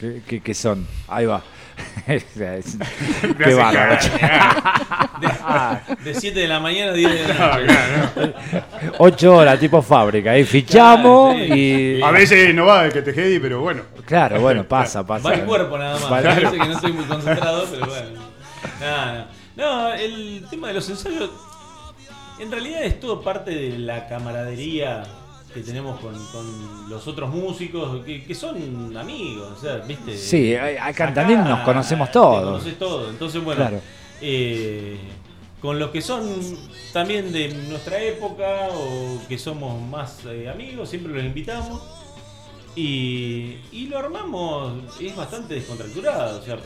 ¿Qué, 0.00 0.22
qué- 0.26 0.40
qué 0.40 0.54
son? 0.54 0.86
Ahí 1.08 1.26
va. 1.26 1.42
Qué 2.06 3.54
bárbaro. 3.54 3.96
De 6.04 6.14
7 6.14 6.38
de 6.38 6.48
la 6.48 6.60
mañana 6.60 6.90
a 6.90 6.94
10 6.94 7.12
de 7.12 7.34
la 7.34 7.48
noche. 7.48 7.66
claro, 7.66 8.94
Ocho 8.98 9.36
horas, 9.36 9.58
tipo 9.58 9.80
fábrica. 9.80 10.32
Ahí 10.32 10.44
fichamos 10.44 11.34
Claro, 11.34 11.54
sí. 11.54 11.60
y. 11.60 12.00
no. 12.00 12.06
A 12.06 12.10
veces 12.10 12.54
no 12.54 12.66
va 12.66 12.84
el 12.86 12.92
que 12.92 13.02
te 13.02 13.12
jedi, 13.12 13.38
pero 13.38 13.60
bueno. 13.60 13.82
Claro, 14.04 14.40
bueno, 14.40 14.64
pasa, 14.64 15.06
pasa. 15.06 15.28
Va 15.28 15.34
el 15.34 15.44
cuerpo 15.44 15.78
nada 15.78 15.98
más. 15.98 16.10
Vale. 16.10 16.28
Parece 16.28 16.52
que 16.52 16.58
no 16.58 16.72
estoy 16.72 16.92
muy 16.92 17.04
concentrado, 17.04 17.66
pero 17.70 17.86
bueno. 17.86 18.20
Nada, 18.80 19.28
no. 19.56 19.88
no, 19.88 19.94
el 19.94 20.44
tema 20.50 20.68
de 20.68 20.74
los 20.74 20.88
ensayos. 20.90 21.30
En 22.38 22.50
realidad 22.50 22.82
es 22.82 22.98
todo 23.00 23.22
parte 23.22 23.52
de 23.52 23.78
la 23.78 24.08
camaradería 24.08 25.04
que 25.54 25.60
tenemos 25.60 26.00
con, 26.00 26.12
con 26.32 26.90
los 26.90 27.06
otros 27.06 27.30
músicos, 27.30 28.04
que, 28.04 28.24
que 28.24 28.34
son 28.34 28.94
amigos, 28.96 29.52
o 29.56 29.60
sea, 29.60 29.76
¿viste? 29.78 30.16
Sí, 30.18 30.54
acá 30.56 31.14
Tandil 31.14 31.38
nos 31.44 31.60
conocemos 31.60 32.10
todos. 32.10 32.42
conoces 32.44 32.78
todos. 32.78 33.10
Entonces, 33.10 33.42
bueno, 33.42 33.60
Claro. 33.60 33.80
eh, 34.20 34.98
con 35.60 35.78
los 35.78 35.90
que 35.90 36.02
son 36.02 36.28
también 36.92 37.32
de 37.32 37.48
nuestra 37.68 38.02
época 38.02 38.68
o 38.72 39.18
que 39.28 39.38
somos 39.38 39.80
más 39.80 40.18
eh, 40.26 40.50
amigos, 40.50 40.90
siempre 40.90 41.12
los 41.12 41.24
invitamos. 41.24 41.80
Y, 42.76 43.58
y 43.70 43.86
lo 43.86 43.98
armamos, 43.98 44.72
es 45.00 45.14
bastante 45.14 45.54
descontracturado, 45.54 46.40
o 46.40 46.42
sea, 46.42 46.58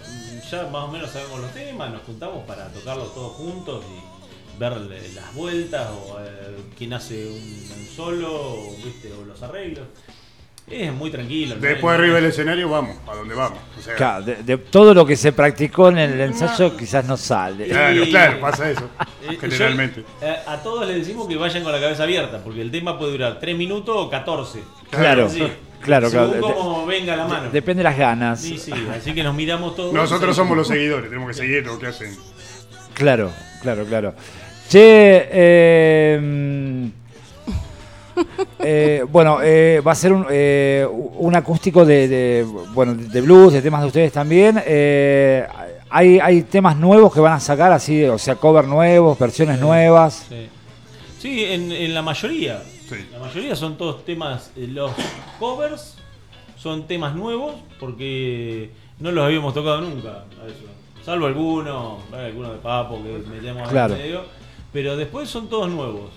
ya 0.51 0.67
más 0.71 0.85
o 0.85 0.89
menos 0.89 1.11
sabemos 1.11 1.39
los 1.39 1.53
temas, 1.53 1.93
nos 1.93 2.01
juntamos 2.05 2.45
para 2.47 2.69
tocarlos 2.73 3.13
todos 3.15 3.33
juntos 3.33 3.85
y 3.85 4.08
ver 4.59 4.73
las 5.15 5.35
vueltas 5.35 5.89
o 5.91 6.19
eh, 6.21 6.57
quién 6.77 6.93
hace 6.93 7.27
un, 7.27 7.35
un 7.35 7.87
solo 7.95 8.29
o, 8.33 8.77
¿viste? 8.85 9.13
o 9.13 9.25
los 9.25 9.43
arreglos. 9.43 9.87
Es 10.71 10.93
muy 10.93 11.11
tranquilo. 11.11 11.55
¿no? 11.55 11.63
Después 11.63 11.95
arriba 11.99 12.17
del 12.17 12.27
escenario 12.27 12.69
vamos, 12.69 12.95
a 13.09 13.15
donde 13.15 13.35
vamos. 13.35 13.59
O 13.79 13.81
sea, 13.81 13.95
Claro, 13.95 14.23
de, 14.27 14.43
de 14.43 14.59
todo 14.59 14.93
lo 14.93 15.07
que 15.07 15.17
se 15.17 15.33
practicó 15.33 15.89
en 15.89 15.97
el 15.97 16.21
ensayo 16.21 16.77
quizás 16.77 17.07
no 17.07 17.17
sale. 17.17 17.69
claro, 17.69 18.05
Y- 18.05 18.11
claro, 18.11 18.41
pasa 18.41 18.71
eso. 18.71 18.89
Eh, 19.31 19.37
generalmente. 19.41 20.03
yo, 20.21 20.27
eh, 20.27 20.37
a 20.47 20.59
todos 20.63 20.87
les 20.87 20.99
decimos 20.99 21.27
que 21.27 21.37
vayan 21.37 21.63
con 21.63 21.73
la 21.73 21.81
cabeza 21.81 22.03
abierta, 22.05 22.39
porque 22.45 22.61
el 22.63 22.71
tema 22.71 22.99
puede 22.99 23.13
durar 23.13 23.39
3 23.41 23.57
minutos 23.57 23.95
o 23.99 24.09
14. 24.11 24.61
Claro, 24.91 25.29
Sí. 25.31 25.39
claro, 25.39 25.55
claro. 25.83 26.11
Según 26.11 26.33
De- 26.33 26.41
cómo 26.41 26.87
venga 26.87 27.17
la 27.17 27.27
mano. 27.27 27.51
Depende 27.51 27.81
de 27.81 27.85
las 27.85 27.97
ganas. 27.99 28.41
Sí, 28.41 28.59
sí, 28.59 28.73
así 28.95 29.15
que 29.15 29.23
nos 29.23 29.35
miramos 29.35 29.75
todos. 29.75 29.93
Nosotros 29.93 30.37
somos 30.37 30.57
los 30.57 30.69
seguidores, 30.69 31.09
tenemos 31.11 31.29
que 31.29 31.35
seguir 31.35 31.65
lo 31.67 31.79
que 31.79 31.87
hacen. 31.89 32.15
Claro, 32.95 33.31
claro, 33.63 33.85
claro. 33.87 34.15
Che, 34.69 35.29
eh, 35.31 36.19
mm, 36.21 36.87
eh, 38.61 39.05
bueno, 39.09 39.39
eh, 39.43 39.81
va 39.87 39.93
a 39.93 39.95
ser 39.95 40.13
un, 40.13 40.27
eh, 40.29 40.87
un 40.91 41.35
acústico 41.35 41.85
de, 41.87 42.07
de, 42.09 42.43
bueno, 42.75 42.95
de 42.95 43.21
blues, 43.23 43.53
de 43.55 43.63
temas 43.63 43.81
de 43.81 43.87
ustedes 43.87 44.13
también. 44.13 44.61
Eh, 44.67 45.47
hay, 45.89 46.19
hay 46.21 46.43
temas 46.43 46.77
nuevos 46.77 47.15
que 47.15 47.21
van 47.21 47.33
a 47.33 47.41
sacar, 47.41 47.73
así, 47.73 48.05
o 48.05 48.19
sea, 48.19 48.35
cover 48.37 48.67
nuevos, 48.67 49.19
versiones 49.19 49.59
nuevas. 49.59 50.27
Sí, 50.29 50.49
Sí, 51.19 51.45
en, 51.47 51.73
en 51.73 51.95
la 51.95 52.03
mayoría. 52.03 52.63
Sí. 52.89 52.95
La 53.13 53.19
mayoría 53.19 53.57
son 53.57 53.77
todos 53.77 54.05
temas. 54.05 54.53
eh, 54.57 54.69
los 54.69 54.93
covers 55.41 55.97
son 56.57 56.87
temas 56.87 57.15
nuevos 57.17 57.55
porque 57.81 58.71
no 59.01 59.11
los 59.11 59.25
habíamos 59.25 59.53
tocado 59.55 59.81
nunca. 59.81 60.11
a 60.41 60.47
eso. 60.47 60.67
Salvo 61.05 61.27
algunos, 61.27 62.03
algunos 62.13 62.53
de 62.53 62.59
Papo 62.59 63.03
que 63.03 63.19
metemos 63.31 63.69
Claro. 63.69 63.95
en 63.95 64.01
medio. 64.03 64.38
Pero 64.73 64.97
después 64.97 65.29
son 65.29 65.49
todos 65.49 65.71
nuevos. 65.71 66.11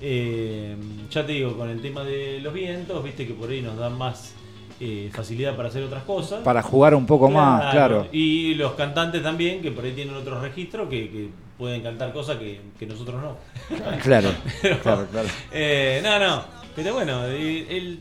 Eh, 0.00 0.76
ya 1.10 1.26
te 1.26 1.32
digo, 1.32 1.56
con 1.56 1.68
el 1.68 1.80
tema 1.82 2.02
de 2.04 2.40
los 2.40 2.52
vientos, 2.54 3.02
viste 3.04 3.26
que 3.26 3.34
por 3.34 3.50
ahí 3.50 3.60
nos 3.60 3.76
dan 3.76 3.98
más 3.98 4.32
eh, 4.80 5.10
facilidad 5.12 5.56
para 5.56 5.68
hacer 5.68 5.82
otras 5.82 6.04
cosas. 6.04 6.42
Para 6.42 6.62
jugar 6.62 6.94
un 6.94 7.06
poco 7.06 7.28
más, 7.30 7.72
claro. 7.72 8.06
Y 8.12 8.54
los 8.54 8.72
cantantes 8.72 9.22
también, 9.22 9.60
que 9.60 9.70
por 9.72 9.84
ahí 9.84 9.92
tienen 9.92 10.14
otros 10.14 10.40
registros 10.40 10.88
que, 10.88 11.10
que 11.10 11.28
pueden 11.58 11.82
cantar 11.82 12.12
cosas 12.12 12.38
que, 12.38 12.60
que 12.78 12.86
nosotros 12.86 13.20
no. 13.22 13.36
Claro, 14.02 14.30
Pero, 14.62 14.78
claro, 14.80 15.06
claro. 15.10 15.28
eh, 15.52 16.00
no, 16.02 16.18
no. 16.18 16.44
Pero 16.74 16.94
bueno, 16.94 17.24
el, 17.26 17.66
el- 17.68 18.00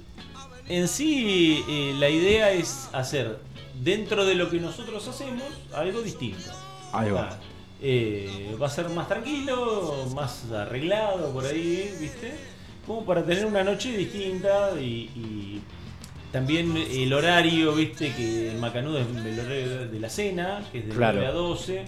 en 0.69 0.87
sí 0.87 1.63
eh, 1.67 1.95
la 1.97 2.09
idea 2.09 2.51
es 2.51 2.89
hacer 2.93 3.39
dentro 3.83 4.23
de 4.23 4.35
lo 4.35 4.49
que 4.51 4.59
nosotros 4.59 5.05
hacemos 5.07 5.43
algo 5.73 5.99
distinto. 6.01 6.51
Ahí 6.93 7.09
va. 7.09 7.29
Ah, 7.31 7.37
eh, 7.81 8.55
va 8.61 8.67
a 8.67 8.69
ser 8.69 8.89
más 8.89 9.07
tranquilo, 9.07 10.05
más 10.15 10.51
arreglado 10.51 11.31
por 11.31 11.45
ahí, 11.45 11.91
¿viste? 11.99 12.33
Como 12.85 13.05
para 13.05 13.23
tener 13.25 13.45
una 13.45 13.63
noche 13.63 13.95
distinta 13.95 14.71
y, 14.79 15.09
y 15.15 15.61
también 16.31 16.75
el 16.77 17.13
horario, 17.13 17.73
¿viste? 17.73 18.11
Que 18.13 18.51
en 18.51 18.59
Macanudo 18.59 18.99
es 18.99 19.07
el 19.07 19.39
horario 19.39 19.87
de 19.87 19.99
la 19.99 20.09
cena, 20.09 20.65
que 20.71 20.79
es 20.79 20.87
de 20.87 20.93
Claro. 20.93 21.19
9 21.19 21.27
a 21.27 21.31
12. 21.33 21.85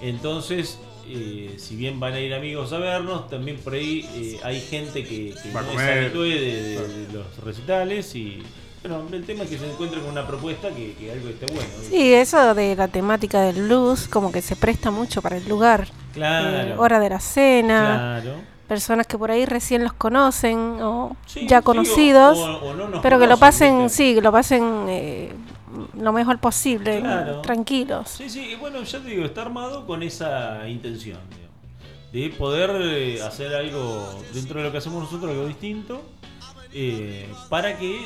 Entonces, 0.00 0.78
eh, 1.08 1.54
si 1.58 1.76
bien 1.76 2.00
van 2.00 2.14
a 2.14 2.20
ir 2.20 2.34
amigos 2.34 2.72
a 2.72 2.78
vernos, 2.78 3.28
también 3.28 3.58
por 3.58 3.74
ahí 3.74 4.06
eh, 4.14 4.38
hay 4.42 4.60
gente 4.60 5.02
que, 5.04 5.34
que 5.42 5.50
Va 5.52 5.60
a 5.60 5.62
no 5.62 5.70
comer. 5.70 5.98
es 5.98 6.04
habitué 6.04 6.28
de, 6.40 6.62
de- 6.78 7.06
de 7.06 7.12
los 7.12 7.36
recitales 7.44 8.14
y... 8.14 8.42
Bueno, 8.86 9.02
el 9.12 9.24
tema 9.24 9.44
es 9.44 9.50
que 9.50 9.56
se 9.58 9.70
encuentre 9.70 9.98
con 10.02 10.10
una 10.10 10.26
propuesta 10.26 10.68
que, 10.68 10.92
que 10.92 11.10
algo 11.10 11.30
esté 11.30 11.46
bueno. 11.46 11.70
¿viste? 11.80 11.96
Sí, 11.96 12.12
eso 12.12 12.54
de 12.54 12.76
la 12.76 12.86
temática 12.88 13.40
del 13.40 13.62
blues, 13.62 14.08
como 14.08 14.30
que 14.30 14.42
se 14.42 14.56
presta 14.56 14.90
mucho 14.90 15.22
para 15.22 15.38
el 15.38 15.48
lugar. 15.48 15.88
Claro. 16.12 16.58
Eh, 16.58 16.74
hora 16.76 17.00
de 17.00 17.08
la 17.08 17.18
cena, 17.18 18.20
Claro. 18.22 18.40
personas 18.68 19.06
que 19.06 19.16
por 19.16 19.30
ahí 19.30 19.46
recién 19.46 19.82
los 19.84 19.94
conocen 19.94 20.58
o 20.82 21.16
Sí, 21.24 21.46
ya 21.46 21.60
sí, 21.60 21.64
conocidos, 21.64 22.36
o- 22.36 22.58
o 22.58 22.74
no 22.74 23.00
pero 23.00 23.18
que 23.18 23.26
lo 23.26 23.38
pasen, 23.38 23.84
¿viste? 23.84 23.96
sí, 23.96 24.14
que 24.16 24.20
lo 24.20 24.30
pasen 24.30 24.84
eh, 24.88 25.32
lo 25.98 26.12
mejor 26.12 26.38
posible, 26.38 27.00
Claro. 27.00 27.40
tranquilos. 27.40 28.10
Sí, 28.10 28.28
sí, 28.28 28.50
y 28.52 28.54
bueno, 28.56 28.82
ya 28.82 28.98
te 29.00 29.08
digo, 29.08 29.24
está 29.24 29.40
armado 29.42 29.86
con 29.86 30.02
esa 30.02 30.68
intención, 30.68 31.20
digamos, 31.30 32.12
de 32.12 32.28
poder 32.38 32.70
eh, 32.82 33.22
hacer 33.22 33.54
algo 33.54 34.22
dentro 34.34 34.58
de 34.60 34.66
lo 34.66 34.72
que 34.72 34.76
hacemos 34.78 35.02
nosotros, 35.04 35.30
algo 35.30 35.46
distinto, 35.46 36.02
eh, 36.74 37.32
para 37.48 37.78
que 37.78 38.04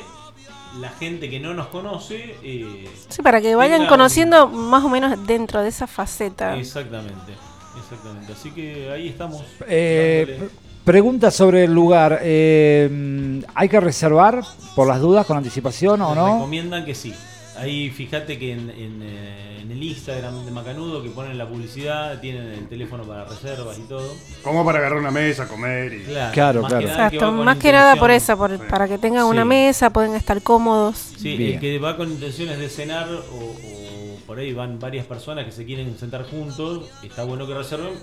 la 0.79 0.89
gente 0.89 1.29
que 1.29 1.39
no 1.39 1.53
nos 1.53 1.67
conoce, 1.67 2.35
eh, 2.43 2.87
Sí, 3.09 3.21
para 3.21 3.41
que 3.41 3.55
vayan 3.55 3.79
Tenga 3.79 3.89
conociendo 3.89 4.47
más 4.47 4.83
o 4.83 4.89
menos 4.89 5.25
dentro 5.25 5.61
de 5.61 5.69
esa 5.69 5.87
faceta. 5.87 6.55
exactamente, 6.57 7.33
exactamente. 7.77 8.33
Así 8.33 8.51
que 8.51 8.89
ahí 8.91 9.07
estamos. 9.09 9.43
Eh, 9.67 10.49
pregunta 10.83 11.31
sobre 11.31 11.63
el 11.65 11.73
lugar. 11.73 12.19
eh, 12.21 13.41
¿Hay 13.55 13.69
que 13.69 13.79
reservar 13.79 14.41
por 14.75 14.87
las 14.87 14.99
dudas 14.99 15.25
con 15.25 15.37
anticipación 15.37 16.01
o 16.01 16.13
no? 16.15 16.35
Recomiendan 16.35 16.85
que 16.85 16.93
sí. 16.95 17.13
Ahí 17.59 17.89
fíjate 17.89 18.39
que 18.39 18.53
en, 18.53 18.69
en, 18.69 18.99
eh, 19.03 19.59
en 19.61 19.71
el 19.71 19.83
Instagram 19.83 20.45
de 20.45 20.51
Macanudo 20.51 21.03
que 21.03 21.09
ponen 21.09 21.37
la 21.37 21.47
publicidad, 21.47 22.19
tienen 22.21 22.47
el 22.47 22.67
teléfono 22.67 23.03
para 23.03 23.25
reservas 23.25 23.77
y 23.77 23.81
todo. 23.83 24.13
Como 24.43 24.63
para 24.65 24.79
agarrar 24.79 24.97
una 24.99 25.11
mesa, 25.11 25.47
comer 25.47 25.93
y. 25.93 26.03
Claro, 26.05 26.31
Claro, 26.33 26.61
más 26.61 26.69
claro. 26.71 26.81
que 26.85 26.87
nada 26.87 27.09
que 27.09 27.17
va 27.17 27.23
Exacto, 27.27 27.43
más 27.43 27.57
que 27.57 27.71
nada 27.71 27.95
por 27.97 28.11
eso, 28.11 28.37
por- 28.37 28.51
Sí. 28.57 28.63
para 28.69 28.87
que 28.87 28.97
tengan 28.97 29.25
una 29.25 29.45
mesa, 29.45 29.89
pueden 29.91 30.15
estar 30.15 30.41
cómodos. 30.41 30.97
Sí, 30.97 31.35
Bien. 31.37 31.53
el 31.55 31.59
que 31.59 31.79
va 31.79 31.97
con 31.97 32.09
intenciones 32.11 32.57
de 32.59 32.69
cenar 32.69 33.09
o, 33.09 33.17
o 33.35 34.15
por 34.25 34.39
ahí 34.39 34.53
van 34.53 34.79
varias 34.79 35.05
personas 35.05 35.43
que 35.45 35.51
se 35.51 35.65
quieren 35.65 35.97
sentar 35.97 36.23
juntos, 36.29 36.85
está 37.03 37.23
bueno 37.23 37.45
que 37.47 37.53
reserven, 37.55 37.93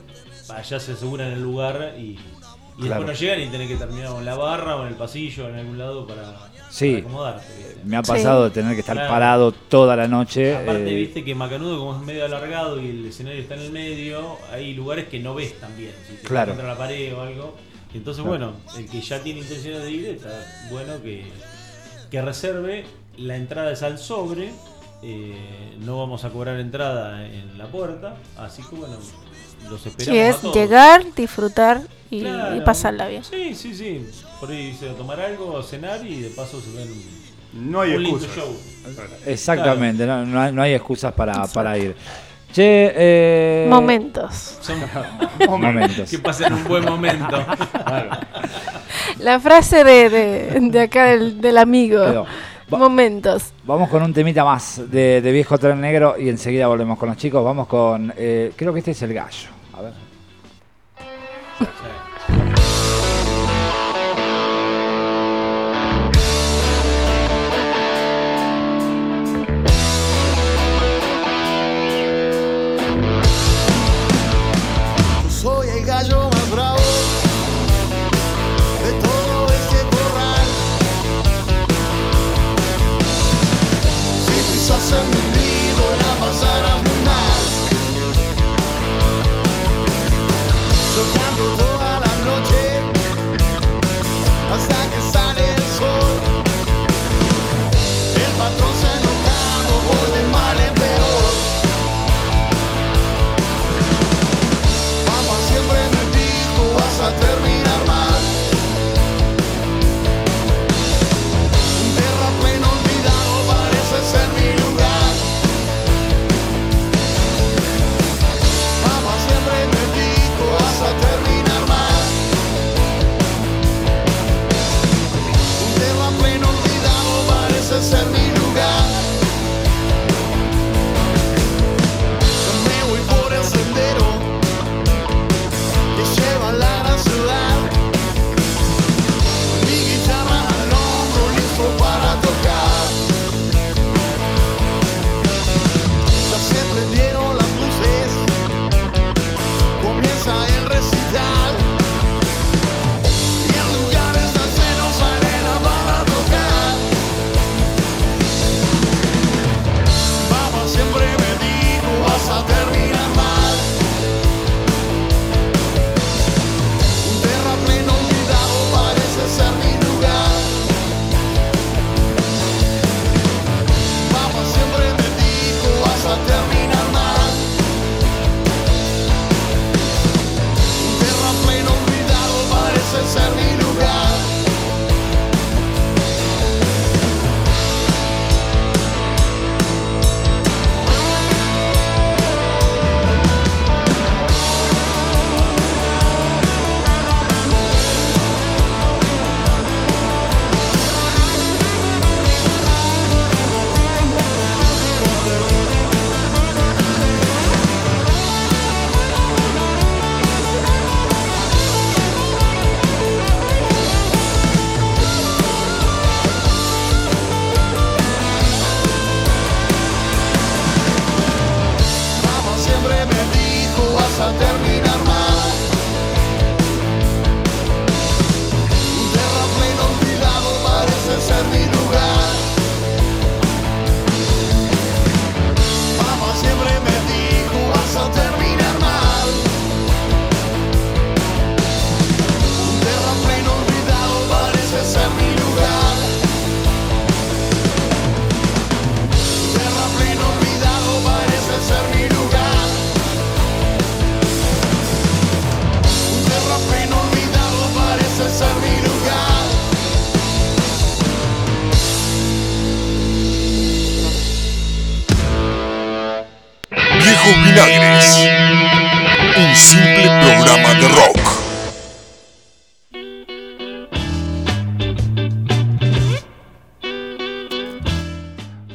allá 0.50 0.80
se 0.80 0.92
aseguran 0.92 1.32
el 1.32 1.42
lugar 1.42 1.94
y, 1.98 2.02
y 2.02 2.18
Claro. 2.82 3.00
después 3.04 3.06
no 3.06 3.12
llegan 3.14 3.40
y 3.40 3.46
tienen 3.48 3.68
que 3.68 3.76
terminar 3.76 4.12
en 4.18 4.24
la 4.24 4.34
barra 4.36 4.76
o 4.76 4.82
en 4.82 4.88
el 4.88 4.94
pasillo 4.96 5.46
o 5.46 5.48
en 5.48 5.54
algún 5.56 5.78
lado 5.78 6.06
para, 6.06 6.50
Sí. 6.76 6.90
para 6.92 6.98
acomodarte. 7.06 7.46
¿viste? 7.58 7.80
Me 7.84 7.96
ha 7.96 8.02
pasado 8.02 8.44
de 8.44 8.50
tener 8.50 8.74
que 8.74 8.80
estar 8.80 8.96
Claro. 8.96 9.10
parado 9.10 9.52
toda 9.52 9.94
la 9.96 10.08
noche. 10.08 10.56
Aparte, 10.56 10.90
eh, 10.90 10.94
viste 10.94 11.24
que 11.24 11.34
Macanudo, 11.34 11.78
como 11.78 11.96
es 12.00 12.06
medio 12.06 12.24
alargado 12.24 12.80
y 12.80 12.88
el 12.90 13.06
escenario 13.06 13.40
está 13.40 13.54
en 13.54 13.60
el 13.62 13.72
medio, 13.72 14.36
hay 14.52 14.74
lugares 14.74 15.06
que 15.08 15.18
no 15.20 15.34
ves 15.34 15.58
tan 15.60 15.76
bien. 15.76 15.92
Si 16.08 16.16
te 16.16 16.22
Claro. 16.26 16.52
contra 16.52 16.66
la 16.68 16.76
pared 16.78 17.14
o 17.14 17.20
algo. 17.22 17.56
Entonces, 17.94 18.22
Claro. 18.24 18.38
bueno, 18.38 18.52
el 18.76 18.90
que 18.90 19.00
ya 19.00 19.22
tiene 19.22 19.40
intenciones 19.40 19.82
de 19.82 19.90
ir, 19.90 20.06
está 20.06 20.44
bueno 20.70 21.00
que, 21.02 21.24
que 22.10 22.20
reserve. 22.22 22.84
La 23.16 23.36
entrada 23.36 23.70
es 23.72 23.82
al 23.82 23.98
sobre. 23.98 24.50
eh, 25.02 25.76
no 25.84 25.98
vamos 25.98 26.24
a 26.24 26.30
cobrar 26.30 26.58
entrada 26.58 27.24
en 27.26 27.58
la 27.58 27.66
puerta. 27.66 28.16
Así 28.38 28.62
que, 28.62 28.74
bueno, 28.76 28.96
los 29.70 29.84
esperamos. 29.86 30.04
Si 30.04 30.18
a 30.18 30.28
es 30.28 30.40
todos. 30.40 30.54
llegar, 30.54 31.04
disfrutar 31.16 31.80
y, 32.10 32.20
Claro. 32.22 32.56
y 32.56 32.60
pasarla 32.60 33.08
bien. 33.08 33.24
Sí, 33.24 33.54
sí, 33.54 33.74
sí. 33.74 34.06
Por 34.40 34.50
ahí 34.50 34.74
se 34.78 34.86
va 34.86 34.92
a 34.92 34.96
tomar 34.96 35.20
algo, 35.20 35.58
a 35.58 35.62
cenar 35.62 36.06
y 36.06 36.20
de 36.20 36.28
paso 36.30 36.60
se 36.60 36.70
ven 36.76 36.88
No 37.54 37.80
hay 37.80 37.92
un 37.94 38.02
lindo 38.02 38.18
excusa. 38.24 38.40
show. 38.40 38.56
Exactamente, 39.26 40.06
no, 40.06 40.24
no 40.24 40.40
hay, 40.40 40.52
no 40.52 40.62
hay 40.62 40.74
excusas 40.74 41.12
para, 41.14 41.46
para 41.48 41.76
ir. 41.78 41.96
Che, 42.52 42.92
eh, 42.94 43.66
Momentos. 43.68 44.58
Son 44.62 44.78
Momentos. 45.48 46.08
que 46.08 46.18
pasen 46.18 46.52
un 46.52 46.64
buen 46.64 46.84
momento. 46.84 47.44
La 49.18 49.40
frase 49.40 49.84
de, 49.84 50.08
de, 50.10 50.58
de 50.70 50.80
acá 50.80 51.06
del, 51.06 51.40
del 51.40 51.58
amigo. 51.58 52.26
Va- 52.72 52.78
Momentos. 52.78 53.52
Vamos 53.64 53.88
con 53.88 54.02
un 54.02 54.12
temita 54.12 54.44
más 54.44 54.82
de, 54.90 55.20
de 55.20 55.32
Viejo 55.32 55.56
Tren 55.58 55.80
Negro 55.80 56.16
y 56.18 56.28
enseguida 56.28 56.66
volvemos 56.66 56.98
con 56.98 57.08
los 57.08 57.16
chicos. 57.18 57.44
Vamos 57.44 57.66
con, 57.68 58.12
eh, 58.16 58.52
creo 58.56 58.72
que 58.72 58.80
este 58.80 58.90
es 58.92 59.02
el 59.02 59.14
gallo. 59.14 59.48
A 59.74 59.82
ver. 59.82 59.92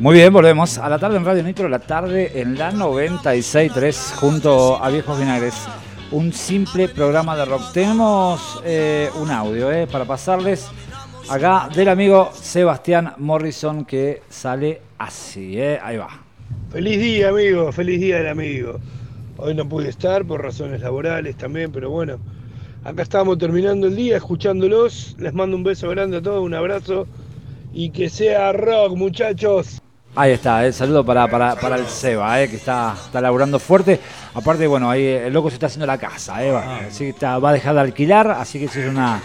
Muy 0.02 0.16
bien, 0.16 0.34
volvemos 0.34 0.80
a 0.80 0.90
la 0.90 0.98
tarde 0.98 1.18
en 1.18 1.26
Radio 1.26 1.44
Nitro, 1.44 1.70
la 1.70 1.78
tarde 1.78 2.42
en 2.42 2.58
la 2.58 2.72
96.3 2.72 4.16
junto 4.16 4.84
a 4.84 4.90
Viejos 4.90 5.20
Vinagres. 5.20 5.54
Un 6.10 6.34
simple 6.34 6.90
programa 6.90 7.38
de 7.38 7.46
rock. 7.46 7.72
Tenemos 7.72 8.64
eh, 8.66 9.12
un 9.22 9.30
audio 9.30 9.72
eh, 9.72 9.86
para 9.86 10.06
pasarles 10.06 10.68
acá 11.30 11.70
del 11.76 11.88
amigo 11.88 12.32
Sebastián 12.34 13.14
Morrison 13.20 13.86
que 13.86 14.24
sale 14.28 14.82
así. 14.98 15.60
eh. 15.60 15.78
Ahí 15.80 15.98
va. 15.98 16.10
Feliz 16.72 17.00
día, 17.00 17.30
amigo, 17.30 17.72
feliz 17.72 18.02
día 18.02 18.18
del 18.18 18.30
amigo. 18.30 18.80
Hoy 19.38 19.54
no 19.54 19.70
pude 19.70 19.90
estar 19.90 20.26
por 20.26 20.42
razones 20.42 20.82
laborales 20.82 21.38
también, 21.38 21.72
pero 21.72 21.92
bueno, 21.92 22.18
acá 22.84 23.04
estamos 23.04 23.38
terminando 23.38 23.86
el 23.86 23.96
día 23.96 24.18
escuchándolos. 24.18 25.16
Les 25.20 25.36
mando 25.36 25.56
un 25.56 25.64
beso 25.64 25.90
grande 25.90 26.18
a 26.18 26.22
todos, 26.24 26.44
un 26.44 26.56
abrazo 26.56 27.06
y 27.72 27.92
que 27.92 28.10
sea 28.10 28.52
rock, 28.52 28.96
muchachos. 28.96 29.80
Ahí 30.15 30.32
está, 30.34 30.65
el 30.65 30.74
saludo 30.74 31.06
para, 31.06 31.28
para, 31.30 31.56
para 31.56 31.78
el 31.78 31.88
Seba, 31.88 32.41
eh, 32.41 32.50
que 32.50 32.58
está, 32.58 32.95
está 33.06 33.21
laburando 33.21 33.60
fuerte. 33.60 34.00
Aparte, 34.34 34.67
bueno, 34.67 34.89
ahí 34.89 35.06
el 35.06 35.32
loco 35.32 35.50
se 35.50 35.54
está 35.54 35.67
haciendo 35.67 35.86
la 35.86 35.97
casa, 35.97 36.43
eh, 36.43 36.52
va, 36.52 36.80
así 36.80 37.06
que 37.06 37.10
está- 37.12 37.39
va 37.39 37.52
a 37.52 37.54
dejar 37.54 37.76
de 37.76 37.80
alquilar, 37.82 38.30
así 38.32 38.60
que 38.60 38.65
eso 38.65 38.80
es 38.82 38.89
una... 38.89 39.21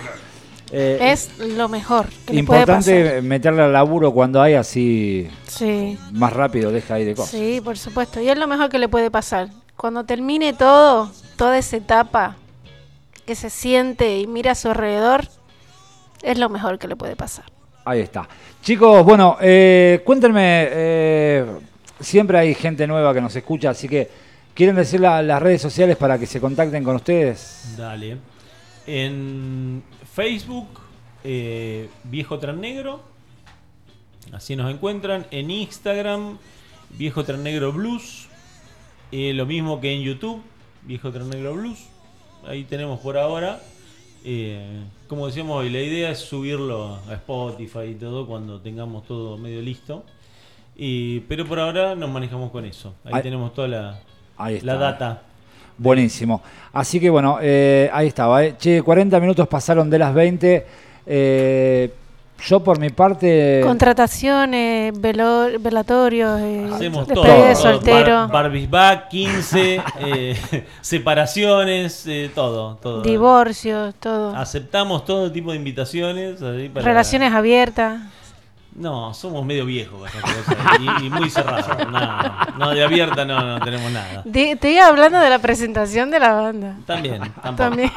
eh, 0.70 0.98
Es 1.12 1.30
lo 1.38 1.68
mejor 1.68 2.06
que 2.24 2.34
le 2.34 2.44
puede 2.44 2.64
pasar. 2.66 2.94
importante 2.94 3.22
meterle 3.22 3.62
al 3.62 3.72
laburo 3.72 4.12
cuando 4.12 4.40
hay 4.40 4.54
así 4.54 5.28
Sí, 5.48 5.98
más 6.12 6.32
rápido 6.32 6.70
deja 6.70 6.94
ahí 6.94 7.04
de 7.04 7.14
cosas. 7.16 7.30
sí, 7.32 7.60
por 7.64 7.76
supuesto. 7.76 8.20
Y 8.20 8.28
es 8.28 8.38
lo 8.38 8.46
mejor 8.46 8.68
que 8.68 8.78
le 8.78 8.88
puede 8.88 9.10
pasar. 9.10 9.48
Cuando 9.76 10.04
termine 10.04 10.52
todo, 10.52 11.10
toda 11.36 11.58
esa 11.58 11.78
etapa, 11.78 12.36
que 13.26 13.34
se 13.34 13.50
siente 13.50 14.20
y 14.20 14.28
mira 14.28 14.52
a 14.52 14.54
su 14.54 14.68
alrededor, 14.68 15.26
es 16.22 16.38
lo 16.38 16.48
mejor 16.48 16.78
que 16.78 16.86
le 16.86 16.94
puede 16.94 17.16
pasar. 17.16 17.44
Ahí 17.84 18.00
está. 18.00 18.28
Chicos, 18.66 19.04
bueno, 19.04 19.36
eh, 19.40 20.02
cuéntenme, 20.04 20.66
eh, 20.68 21.46
siempre 22.00 22.36
hay 22.36 22.52
gente 22.52 22.84
nueva 22.84 23.14
que 23.14 23.20
nos 23.20 23.36
escucha, 23.36 23.70
así 23.70 23.88
que 23.88 24.10
quieren 24.54 24.74
decir 24.74 24.98
la- 24.98 25.22
las 25.22 25.40
redes 25.40 25.62
sociales 25.62 25.96
para 25.96 26.18
que 26.18 26.26
se 26.26 26.40
contacten 26.40 26.82
con 26.82 26.96
ustedes. 26.96 27.76
Dale. 27.78 28.16
En 28.88 29.84
Facebook, 30.12 30.80
eh, 31.22 31.88
Viejo 32.02 32.40
Tran 32.40 32.60
Negro. 32.60 33.02
Así 34.32 34.56
nos 34.56 34.68
encuentran. 34.74 35.26
En 35.30 35.48
Instagram, 35.48 36.36
Viejo 36.90 37.22
Tran 37.22 37.44
Negro 37.44 37.72
Blues. 37.72 38.26
Eh, 39.12 39.32
lo 39.32 39.46
mismo 39.46 39.80
que 39.80 39.92
en 39.94 40.02
YouTube, 40.02 40.42
Viejo 40.82 41.12
Tran 41.12 41.30
Negro 41.30 41.54
Blues. 41.54 41.86
Ahí 42.44 42.64
tenemos 42.64 42.98
por 42.98 43.16
ahora. 43.16 43.62
Eh, 44.24 44.82
como 45.08 45.26
decíamos 45.26 45.56
hoy, 45.58 45.70
la 45.70 45.80
idea 45.80 46.10
es 46.10 46.18
subirlo 46.18 46.98
a 47.08 47.14
Spotify 47.14 47.90
y 47.90 47.94
todo 47.94 48.26
cuando 48.26 48.60
tengamos 48.60 49.04
todo 49.06 49.36
medio 49.36 49.60
listo. 49.62 50.04
Y, 50.76 51.20
pero 51.20 51.46
por 51.46 51.58
ahora 51.58 51.94
nos 51.94 52.10
manejamos 52.10 52.50
con 52.50 52.64
eso. 52.64 52.94
Ahí 53.04 53.12
Ahí- 53.14 53.22
tenemos 53.22 53.54
toda 53.54 53.68
la, 53.68 54.00
Ahí 54.36 54.56
está. 54.56 54.66
la 54.66 54.74
data. 54.76 55.22
Buenísimo. 55.78 56.42
Así 56.72 56.98
que 57.00 57.10
bueno, 57.10 57.38
eh, 57.40 57.88
ahí 57.92 58.08
estaba. 58.08 58.44
eh. 58.44 58.54
Che, 58.58 58.82
40 58.82 59.18
minutos 59.20 59.46
pasaron 59.48 59.88
de 59.90 59.98
las 59.98 60.14
20. 60.14 60.66
Eh, 61.06 61.92
yo 62.44 62.60
por 62.60 62.78
mi 62.78 62.90
parte... 62.90 63.60
Contrataciones, 63.64 64.92
velo- 65.00 65.48
velatorios, 65.60 66.40
eh, 66.40 66.70
Hacemos 66.72 67.06
todo. 67.08 67.22
de 67.24 67.54
soltero, 67.56 68.28
Bar- 68.28 68.50
back, 68.68 69.08
15, 69.08 69.82
eh, 70.00 70.66
separaciones, 70.80 72.04
eh, 72.06 72.30
todo, 72.34 72.76
todo. 72.76 73.02
divorcios, 73.02 73.94
todo. 74.00 74.34
Aceptamos 74.36 75.04
todo 75.04 75.30
tipo 75.32 75.50
de 75.52 75.56
invitaciones. 75.56 76.40
para- 76.72 76.84
Relaciones 76.84 77.32
abiertas. 77.32 78.00
No, 78.74 79.14
somos 79.14 79.42
medio 79.46 79.64
viejos 79.64 80.06
y, 81.00 81.06
y 81.06 81.10
muy 81.10 81.30
cerrados. 81.30 81.64
No, 81.90 82.58
no, 82.58 82.70
de 82.74 82.84
abierta 82.84 83.24
no, 83.24 83.40
no 83.58 83.64
tenemos 83.64 83.90
nada. 83.90 84.22
Te 84.30 84.70
iba 84.70 84.86
hablando 84.86 85.18
de 85.18 85.30
la 85.30 85.38
presentación 85.38 86.10
de 86.10 86.18
la 86.20 86.34
banda. 86.34 86.74
También, 86.86 87.20
tampoco. 87.42 87.56
También. 87.56 87.90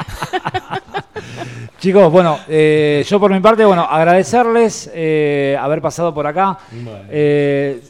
Chicos, 1.80 2.12
bueno, 2.12 2.40
eh, 2.48 3.06
yo 3.08 3.20
por 3.20 3.32
mi 3.32 3.40
parte, 3.40 3.66
bueno, 3.66 3.84
agradecerles 3.84 4.90
eh, 4.94 5.58
haber 5.60 5.82
pasado 5.82 6.14
por 6.14 6.28
acá. 6.28 6.58
Bueno. 6.72 7.06
Eh, 7.10 7.82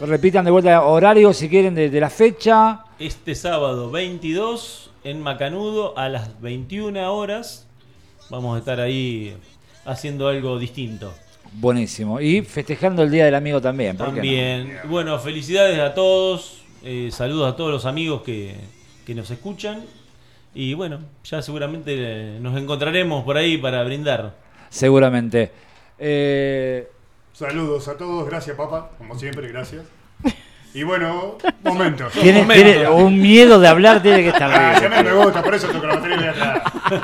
repitan 0.00 0.44
de 0.44 0.50
vuelta 0.50 0.82
horario 0.82 1.32
si 1.32 1.48
quieren 1.48 1.74
de, 1.74 1.90
de 1.90 2.00
la 2.00 2.10
fecha. 2.10 2.84
Este 2.98 3.34
sábado 3.34 3.90
22 3.90 4.90
en 5.04 5.20
Macanudo 5.20 5.96
a 5.98 6.08
las 6.08 6.40
21 6.40 7.12
horas 7.14 7.66
vamos 8.30 8.56
a 8.56 8.58
estar 8.58 8.80
ahí 8.80 9.36
haciendo 9.84 10.28
algo 10.28 10.58
distinto. 10.58 11.12
Buenísimo. 11.52 12.20
Y 12.20 12.42
festejando 12.42 13.02
el 13.02 13.10
Día 13.10 13.24
del 13.24 13.34
Amigo 13.34 13.60
también. 13.60 13.96
También. 13.96 14.78
Bueno, 14.88 15.18
felicidades 15.18 15.78
a 15.80 15.92
todos. 15.94 16.62
saludos 17.10 17.52
a 17.52 17.56
todos 17.56 17.72
los 17.72 17.84
amigos 17.86 18.22
que, 18.22 18.54
que 19.04 19.14
nos 19.14 19.30
escuchan. 19.30 19.84
Y 20.54 20.74
bueno, 20.74 21.00
ya 21.24 21.42
seguramente 21.42 22.38
nos 22.40 22.58
encontraremos 22.58 23.24
por 23.24 23.36
ahí 23.36 23.56
para 23.58 23.82
brindar. 23.84 24.34
Seguramente. 24.68 25.50
Eh, 25.98 26.88
Saludos 27.32 27.88
a 27.88 27.96
todos, 27.96 28.28
gracias 28.28 28.56
papá, 28.56 28.90
como 28.98 29.18
siempre, 29.18 29.48
gracias. 29.48 29.84
Y 30.72 30.82
bueno, 30.84 31.36
momentos. 31.64 32.12
tiene, 32.20 32.42
momento. 32.42 32.64
tiene 32.64 32.88
un 32.88 33.20
miedo 33.20 33.58
de 33.58 33.66
hablar, 33.68 34.00
tiene 34.02 34.22
que 34.22 34.28
estar 34.28 34.50
Ah, 34.52 34.78
bien. 34.78 34.82
ya 34.92 34.96
me, 35.02 35.10
me 35.10 35.12
gusta, 35.24 35.42
por 35.42 35.54
eso 35.54 35.66
toco 35.68 35.86
la 35.86 35.96
batería 35.96 36.16
de 36.18 36.28
atrás. 36.28 36.62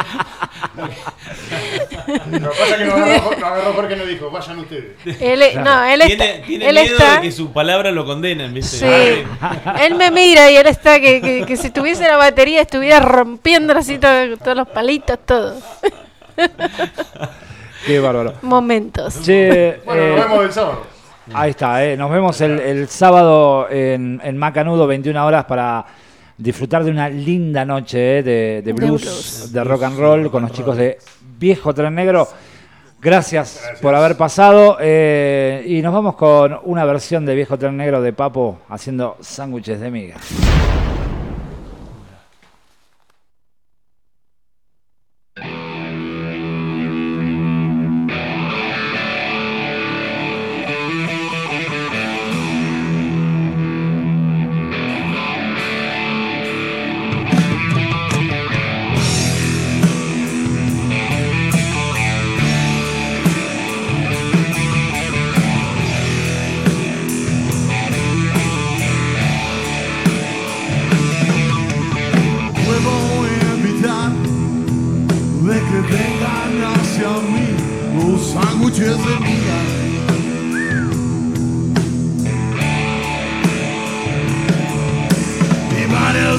Lo 2.31 2.51
que 2.51 2.57
pasa 2.59 2.71
es 2.71 2.77
que 2.77 2.85
nos 2.85 2.95
agarró, 2.95 3.31
nos 3.31 3.43
agarró 3.43 3.73
porque 3.75 3.97
nos 3.97 4.07
dijo, 4.09 4.31
vayan 4.31 4.59
ustedes. 4.61 4.97
Él, 5.21 5.43
e- 5.43 5.55
No, 5.57 5.83
él 5.85 6.03
está. 6.03 6.25
Tiene, 6.25 6.39
tiene 6.47 6.69
él 6.69 6.75
miedo 6.77 6.97
está 6.97 7.15
de 7.17 7.21
que 7.23 7.33
su 7.33 7.53
palabra 7.53 7.91
lo 7.91 8.05
condenen, 8.07 8.55
¿viste? 8.55 8.77
Sí. 8.79 9.25
Ah, 9.41 9.77
Él 9.85 9.95
me 9.97 10.11
mira 10.13 10.49
y 10.51 10.57
él 10.57 10.67
está 10.67 11.01
que, 11.01 11.21
que, 11.21 11.45
que 11.47 11.57
si 11.57 11.71
tuviese 11.71 12.05
la 12.07 12.17
batería 12.17 12.61
estuviera 12.63 13.01
rompiendo 13.01 13.73
así 13.77 13.99
todo- 13.99 14.37
todos 14.37 14.57
los 14.57 14.69
palitos, 14.69 15.19
todo. 15.27 15.57
Qué 17.87 17.99
bárbaro. 17.99 18.35
Momentos. 18.43 19.23
Che, 19.23 19.81
Bueno, 19.85 20.03
eh, 20.03 20.15
nos 20.17 20.29
vemos 20.29 20.45
el 20.45 20.53
sábado. 20.53 20.87
Ahí 21.35 21.51
está, 21.51 21.85
eh, 21.85 21.97
nos 21.97 22.11
vemos 22.11 22.41
el, 22.41 22.59
el 22.61 22.89
sábado 22.89 23.69
en, 23.71 24.21
en 24.23 24.37
Macanudo, 24.37 24.87
21 24.87 25.25
horas, 25.27 25.45
para 25.45 25.85
disfrutar 26.39 26.85
de 26.85 26.91
una 26.91 27.09
linda 27.09 27.65
noche 27.65 28.19
eh, 28.19 28.23
de, 28.23 28.63
de 28.65 28.73
blues, 28.73 29.03
blues. 29.03 29.53
de 29.53 29.65
rock 29.65 29.83
and 29.85 29.99
roll, 29.99 30.31
con 30.31 30.43
los 30.43 30.53
chicos 30.53 30.77
de 30.77 30.99
Viejo 31.39 31.75
Tren 31.75 31.95
Negro. 31.95 32.29
Gracias, 33.01 33.63
por 33.83 33.95
haber 33.95 34.17
pasado 34.17 34.79
eh, 34.81 35.63
y 35.67 35.83
nos 35.83 35.93
vamos 35.93 36.17
con 36.17 36.59
una 36.65 36.85
versión 36.85 37.27
de 37.27 37.35
Viejo 37.35 37.59
Tren 37.59 37.77
Negro 37.77 38.01
de 38.01 38.13
Papo 38.13 38.61
haciendo 38.69 39.17
sándwiches 39.21 39.81
de 39.81 39.91
miga. 39.91 40.17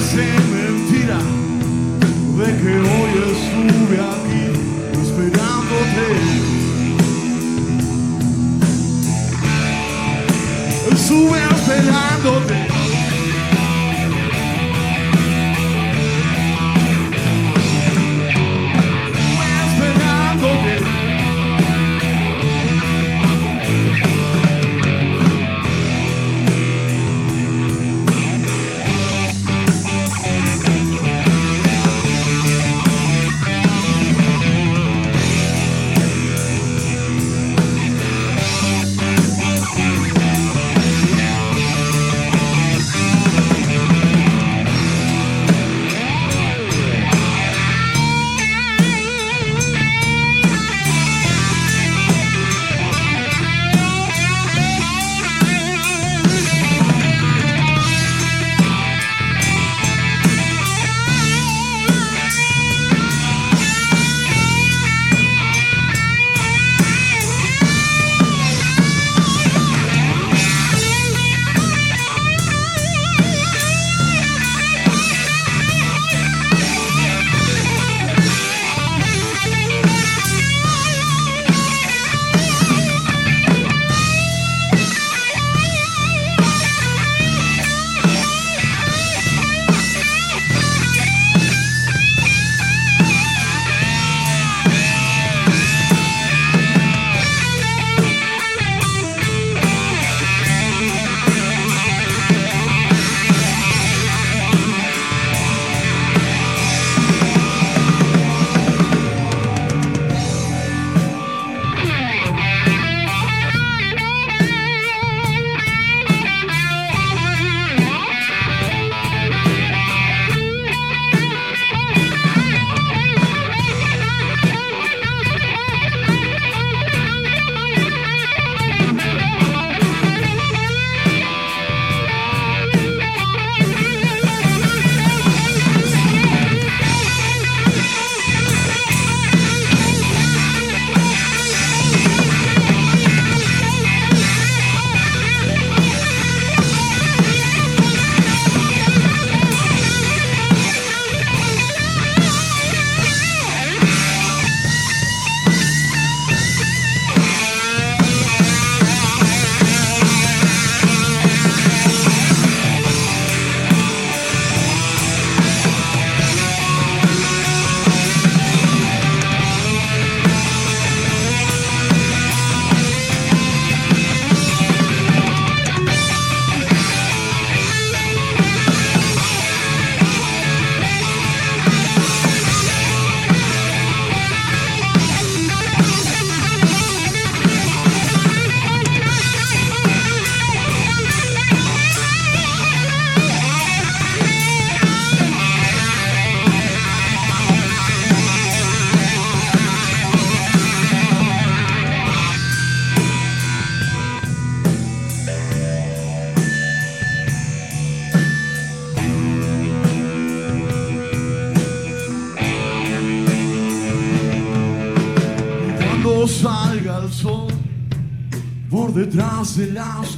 Parece 0.07 0.39
mentira 0.53 1.19
de 2.37 2.45
que 2.61 2.73
hoy 2.79 3.11
estuve 3.33 3.97
aquí 3.99 4.43
esperándote. 5.01 6.07
Estuve 10.93 11.56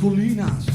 de 0.01 0.68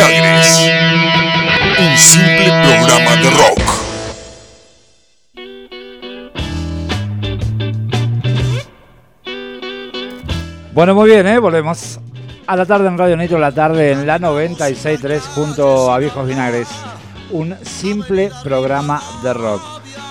Un 0.00 0.06
simple 1.98 2.46
programa 2.62 3.16
de 3.16 3.30
rock. 3.30 3.58
Bueno, 10.72 10.94
muy 10.94 11.10
bien, 11.10 11.26
¿eh? 11.26 11.40
volvemos 11.40 11.98
a 12.46 12.54
la 12.54 12.64
tarde 12.64 12.86
en 12.86 12.96
Radio 12.96 13.16
Nitro, 13.16 13.40
la 13.40 13.50
tarde 13.50 13.90
en 13.90 14.06
la 14.06 14.20
96.3 14.20 15.18
junto 15.34 15.92
a 15.92 15.98
Viejos 15.98 16.28
Vinagres. 16.28 16.68
Un 17.32 17.56
simple 17.64 18.30
programa 18.44 19.02
de 19.24 19.34
rock. 19.34 19.62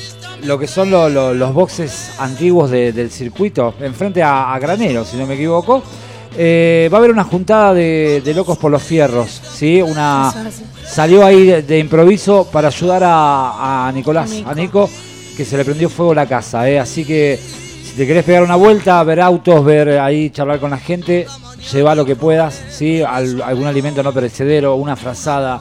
lo 0.45 0.59
que 0.59 0.67
son 0.67 0.91
lo- 0.91 1.09
lo- 1.09 1.35
los 1.35 1.53
boxes 1.53 2.13
antiguos 2.19 2.71
de- 2.71 2.93
del 2.93 3.11
circuito, 3.11 3.75
enfrente 3.81 4.23
a, 4.23 4.55
a 4.55 4.59
Granero, 4.59 5.05
si 5.05 5.17
no 5.17 5.27
me 5.27 5.35
equivoco, 5.35 5.83
eh, 6.37 6.89
va 6.93 6.99
a 6.99 7.01
haber 7.01 7.11
una 7.11 7.25
juntada 7.25 7.75
de, 7.75 8.23
locos 8.35 8.57
por 8.59 8.71
los 8.71 8.83
fierros, 8.83 9.29
¿sí? 9.55 9.83
Una, 9.83 10.33
salió 10.87 11.25
ahí 11.27 11.63
de, 11.63 11.79
improviso 11.79 12.49
para 12.51 12.69
ayudar 12.69 13.03
a, 13.05 13.91
Nicolás, 13.93 14.31
Nico. 14.31 14.51
a 14.51 14.55
Nico, 14.55 14.91
que 15.37 15.45
se 15.45 15.57
le 15.57 15.65
prendió 15.65 15.89
fuego 15.91 16.15
la 16.15 16.27
casa, 16.27 16.69
¿eh? 16.71 16.79
así 16.79 17.05
que 17.05 17.39
si 17.85 17.97
te 17.97 18.07
querés 18.07 18.25
pegar 18.25 18.43
una 18.45 18.57
vuelta, 18.57 19.03
ver 19.03 19.21
autos, 19.21 19.65
ver 19.65 19.99
ahí, 19.99 20.31
charlar 20.31 20.61
con 20.61 20.71
la 20.71 20.79
gente, 20.79 21.27
lleva 21.73 21.95
lo 21.95 22.05
que 22.05 22.17
puedas, 22.17 22.63
¿sí? 22.71 23.03
Al- 23.03 23.43
algún 23.43 23.67
alimento 23.67 24.03
no 24.03 24.13
perecedero, 24.13 24.77
una 24.77 24.97
frazada, 24.97 25.61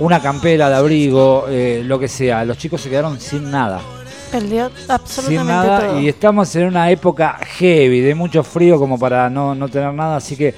una 0.00 0.20
campera 0.20 0.68
de 0.68 0.74
abrigo, 0.76 1.46
eh, 1.48 1.82
lo 1.84 1.98
que 1.98 2.08
sea. 2.08 2.44
Los 2.44 2.58
chicos 2.58 2.80
se 2.80 2.90
quedaron 2.90 3.18
sin 3.20 3.50
nada 3.50 3.80
Perdió 4.30 4.70
absolutamente 4.88 5.28
sin 5.28 5.46
nada 5.46 5.80
todo. 5.86 6.00
y 6.00 6.08
estamos 6.08 6.54
en 6.56 6.66
una 6.66 6.90
época 6.90 7.38
heavy, 7.58 8.00
de 8.00 8.14
mucho 8.14 8.42
frío 8.42 8.78
como 8.78 8.98
para 8.98 9.30
no, 9.30 9.54
no 9.54 9.68
tener 9.68 9.92
nada, 9.94 10.16
así 10.16 10.36
que 10.36 10.52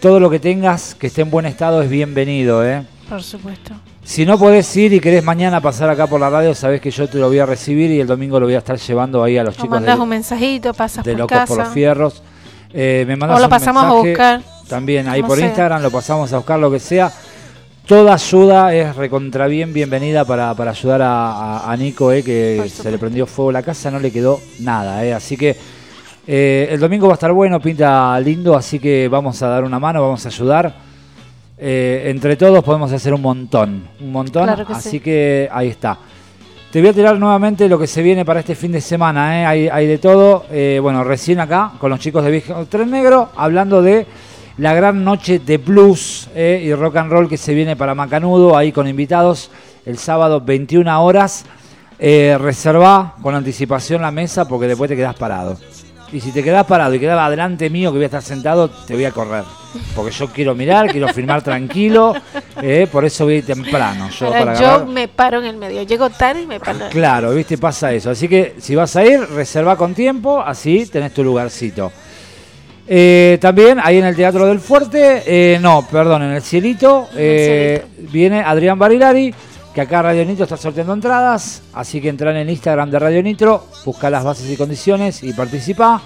todo 0.00 0.18
lo 0.18 0.28
que 0.28 0.40
tengas 0.40 0.94
que 0.96 1.06
esté 1.06 1.22
en 1.22 1.30
buen 1.30 1.46
estado 1.46 1.80
es 1.82 1.88
bienvenido, 1.88 2.66
¿eh? 2.66 2.82
Por 3.08 3.22
supuesto. 3.22 3.72
Si 4.04 4.26
no 4.26 4.36
podés 4.36 4.76
ir 4.76 4.92
y 4.92 4.98
querés 5.00 5.22
mañana 5.22 5.60
pasar 5.60 5.88
acá 5.88 6.08
por 6.08 6.20
la 6.20 6.28
radio, 6.28 6.52
sabés 6.56 6.80
que 6.80 6.90
yo 6.90 7.08
te 7.08 7.18
lo 7.18 7.28
voy 7.28 7.38
a 7.38 7.46
recibir 7.46 7.88
y 7.92 8.00
el 8.00 8.06
domingo 8.08 8.40
lo 8.40 8.46
voy 8.46 8.56
a 8.56 8.58
estar 8.58 8.76
llevando 8.76 9.22
ahí 9.22 9.38
a 9.38 9.44
los 9.44 9.54
O 9.54 9.56
chicos 9.58 9.70
mandás 9.70 9.96
de, 9.96 10.02
un 10.02 10.08
mensajito, 10.08 10.74
pasas 10.74 11.04
de 11.04 11.12
por 11.12 11.20
Locos 11.20 11.38
casa. 11.38 11.46
por 11.46 11.58
los 11.58 11.68
Fierros. 11.72 12.22
Eh, 12.74 13.04
me 13.06 13.16
mandás 13.16 13.36
o 13.38 13.40
lo 13.40 13.46
un 13.46 13.50
pasamos 13.50 13.82
a 13.82 13.86
mensaje 13.86 14.08
buscar. 14.08 14.40
También 14.68 15.08
ahí 15.08 15.22
por 15.22 15.36
sea. 15.38 15.46
Instagram, 15.46 15.82
lo 15.82 15.90
pasamos 15.90 16.32
a 16.32 16.36
buscar, 16.38 16.58
lo 16.58 16.70
que 16.70 16.78
sea. 16.78 17.12
Toda 17.86 18.14
ayuda 18.14 18.72
es 18.74 18.94
recontra 18.94 19.46
bien 19.48 19.72
bienvenida 19.72 20.24
para, 20.24 20.54
para 20.54 20.70
ayudar 20.70 21.02
a, 21.02 21.32
a- 21.58 21.72
a 21.72 21.76
Nico, 21.76 22.12
eh, 22.12 22.22
que 22.22 22.68
se 22.72 22.90
le 22.90 22.96
prendió 22.98 23.26
fuego 23.26 23.50
la 23.52 23.62
casa, 23.62 23.90
no 23.90 23.98
le 23.98 24.10
quedó 24.12 24.40
nada. 24.60 25.04
Eh, 25.04 25.12
así 25.12 25.36
que 25.36 25.56
eh, 26.26 26.68
el 26.70 26.78
domingo 26.80 27.08
va 27.08 27.14
a 27.14 27.16
estar 27.16 27.32
bueno, 27.32 27.60
pinta 27.60 28.18
lindo, 28.20 28.56
así 28.56 28.78
que 28.78 29.08
vamos 29.08 29.42
a 29.42 29.48
dar 29.48 29.64
una 29.64 29.78
mano, 29.80 30.00
vamos 30.00 30.24
a 30.24 30.28
ayudar. 30.28 30.72
Eh, 31.58 32.04
entre 32.06 32.36
todos 32.36 32.62
podemos 32.64 32.90
hacer 32.92 33.12
un 33.14 33.20
montón, 33.22 33.88
un 34.00 34.10
montón, 34.12 34.44
Claro 34.44 34.66
que 34.66 34.72
así 34.72 34.90
sí. 34.90 35.00
que 35.00 35.48
ahí 35.52 35.68
está. 35.68 35.98
Te 36.72 36.80
voy 36.80 36.88
a 36.88 36.94
tirar 36.94 37.18
nuevamente 37.18 37.68
lo 37.68 37.78
que 37.78 37.86
se 37.86 38.00
viene 38.00 38.24
para 38.24 38.40
este 38.40 38.54
fin 38.54 38.72
de 38.72 38.80
semana, 38.80 39.42
¿eh? 39.42 39.70
hay, 39.70 39.86
de 39.86 39.98
todo. 39.98 40.46
Eh, 40.50 40.78
bueno, 40.80 41.04
recién 41.04 41.38
acá 41.38 41.72
con 41.78 41.90
los 41.90 42.00
chicos 42.00 42.24
de 42.24 42.30
Viejo 42.30 42.64
Tren 42.64 42.90
Negro, 42.90 43.28
hablando 43.36 43.82
de 43.82 44.06
la 44.56 44.72
gran 44.72 45.04
noche 45.04 45.38
de 45.38 45.58
blues 45.58 46.30
¿eh? 46.34 46.62
y 46.64 46.72
rock 46.72 46.96
and 46.96 47.12
roll 47.12 47.28
que 47.28 47.36
se 47.36 47.52
viene 47.52 47.76
para 47.76 47.94
Macanudo, 47.94 48.56
ahí 48.56 48.72
con 48.72 48.88
invitados 48.88 49.50
el 49.84 49.98
sábado 49.98 50.40
21 50.40 51.04
horas. 51.04 51.44
Reserva 51.98 53.16
con 53.20 53.34
anticipación 53.34 54.00
la 54.00 54.10
mesa 54.10 54.48
porque 54.48 54.66
después 54.66 54.88
te 54.88 54.96
quedas 54.96 55.14
parado. 55.14 55.58
Y 56.12 56.20
si 56.20 56.30
te 56.30 56.42
quedas 56.42 56.66
parado 56.66 56.94
y 56.94 57.00
quedas 57.00 57.18
adelante 57.18 57.70
mío 57.70 57.90
que 57.90 57.96
voy 57.96 58.02
a 58.04 58.06
estar 58.06 58.22
sentado, 58.22 58.68
te 58.68 58.94
voy 58.94 59.06
a 59.06 59.12
correr. 59.12 59.44
Porque 59.96 60.10
yo 60.10 60.28
quiero 60.28 60.54
mirar, 60.54 60.88
quiero 60.90 61.08
filmar 61.08 61.40
tranquilo, 61.42 62.14
¿eh? 62.60 62.86
por 62.92 63.06
eso 63.06 63.24
voy 63.24 63.40
temprano. 63.40 64.10
Yo 64.10 64.26
Ahora, 64.26 64.38
para 64.40 64.54
yo 64.60 64.66
agarrar- 64.66 64.86
me 64.88 65.08
paro 65.08 65.38
en 65.38 65.46
el 65.46 65.56
medio. 65.56 65.82
Llego 65.84 66.10
tarde 66.10 66.42
y 66.42 66.46
me 66.46 66.60
paro. 66.60 66.80
Claro, 66.90 67.30
viste, 67.32 67.56
pasa 67.56 67.90
eso. 67.92 68.10
Así 68.10 68.28
que 68.28 68.56
si 68.58 68.74
vas 68.74 68.94
a 68.96 69.04
ir, 69.06 69.20
reserva 69.30 69.76
con 69.76 69.94
tiempo, 69.94 70.42
así 70.42 70.84
tenés 70.86 71.14
tu 71.14 71.24
lugarcito. 71.24 71.90
Eh, 72.86 73.38
también 73.40 73.78
ahí 73.82 73.96
en 73.98 74.04
el 74.04 74.14
Teatro 74.16 74.44
del 74.46 74.58
Fuerte, 74.60 75.22
eh, 75.24 75.58
no, 75.60 75.86
perdón, 75.90 76.24
en 76.24 76.32
el 76.32 76.42
Cielito, 76.42 77.08
En 77.12 77.18
el 77.18 77.24
eh, 77.24 77.84
viene 78.10 78.40
Adrián 78.42 78.78
Barilari, 78.78 79.32
que 79.74 79.80
acá 79.80 80.02
Radio 80.02 80.24
Nitro 80.24 80.44
está 80.44 80.56
sorteando 80.56 80.92
entradas, 80.92 81.62
así 81.72 82.00
que 82.00 82.08
entra 82.08 82.30
en 82.30 82.36
el 82.38 82.50
Instagram 82.50 82.90
de 82.90 82.98
Radio 82.98 83.22
Nitro, 83.22 83.66
busca 83.84 84.10
las 84.10 84.24
bases 84.24 84.50
y 84.50 84.56
condiciones 84.56 85.22
y 85.22 85.32
participa. 85.32 86.00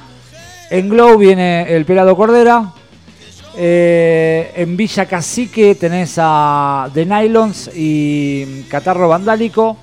En 0.71 0.89
Glow 0.89 1.17
viene 1.19 1.75
el 1.75 1.85
Pelado 1.85 2.17
Cordera. 2.17 2.73
Eh, 3.59 4.53
en 4.57 4.77
Villa 4.77 5.07
Cacique 5.07 5.75
tenés 5.77 6.17
a 6.19 6.91
The 6.93 7.07
Nylons 7.07 7.71
y 7.75 8.65
Catarro 8.69 9.09
Vandálico. 9.09 9.77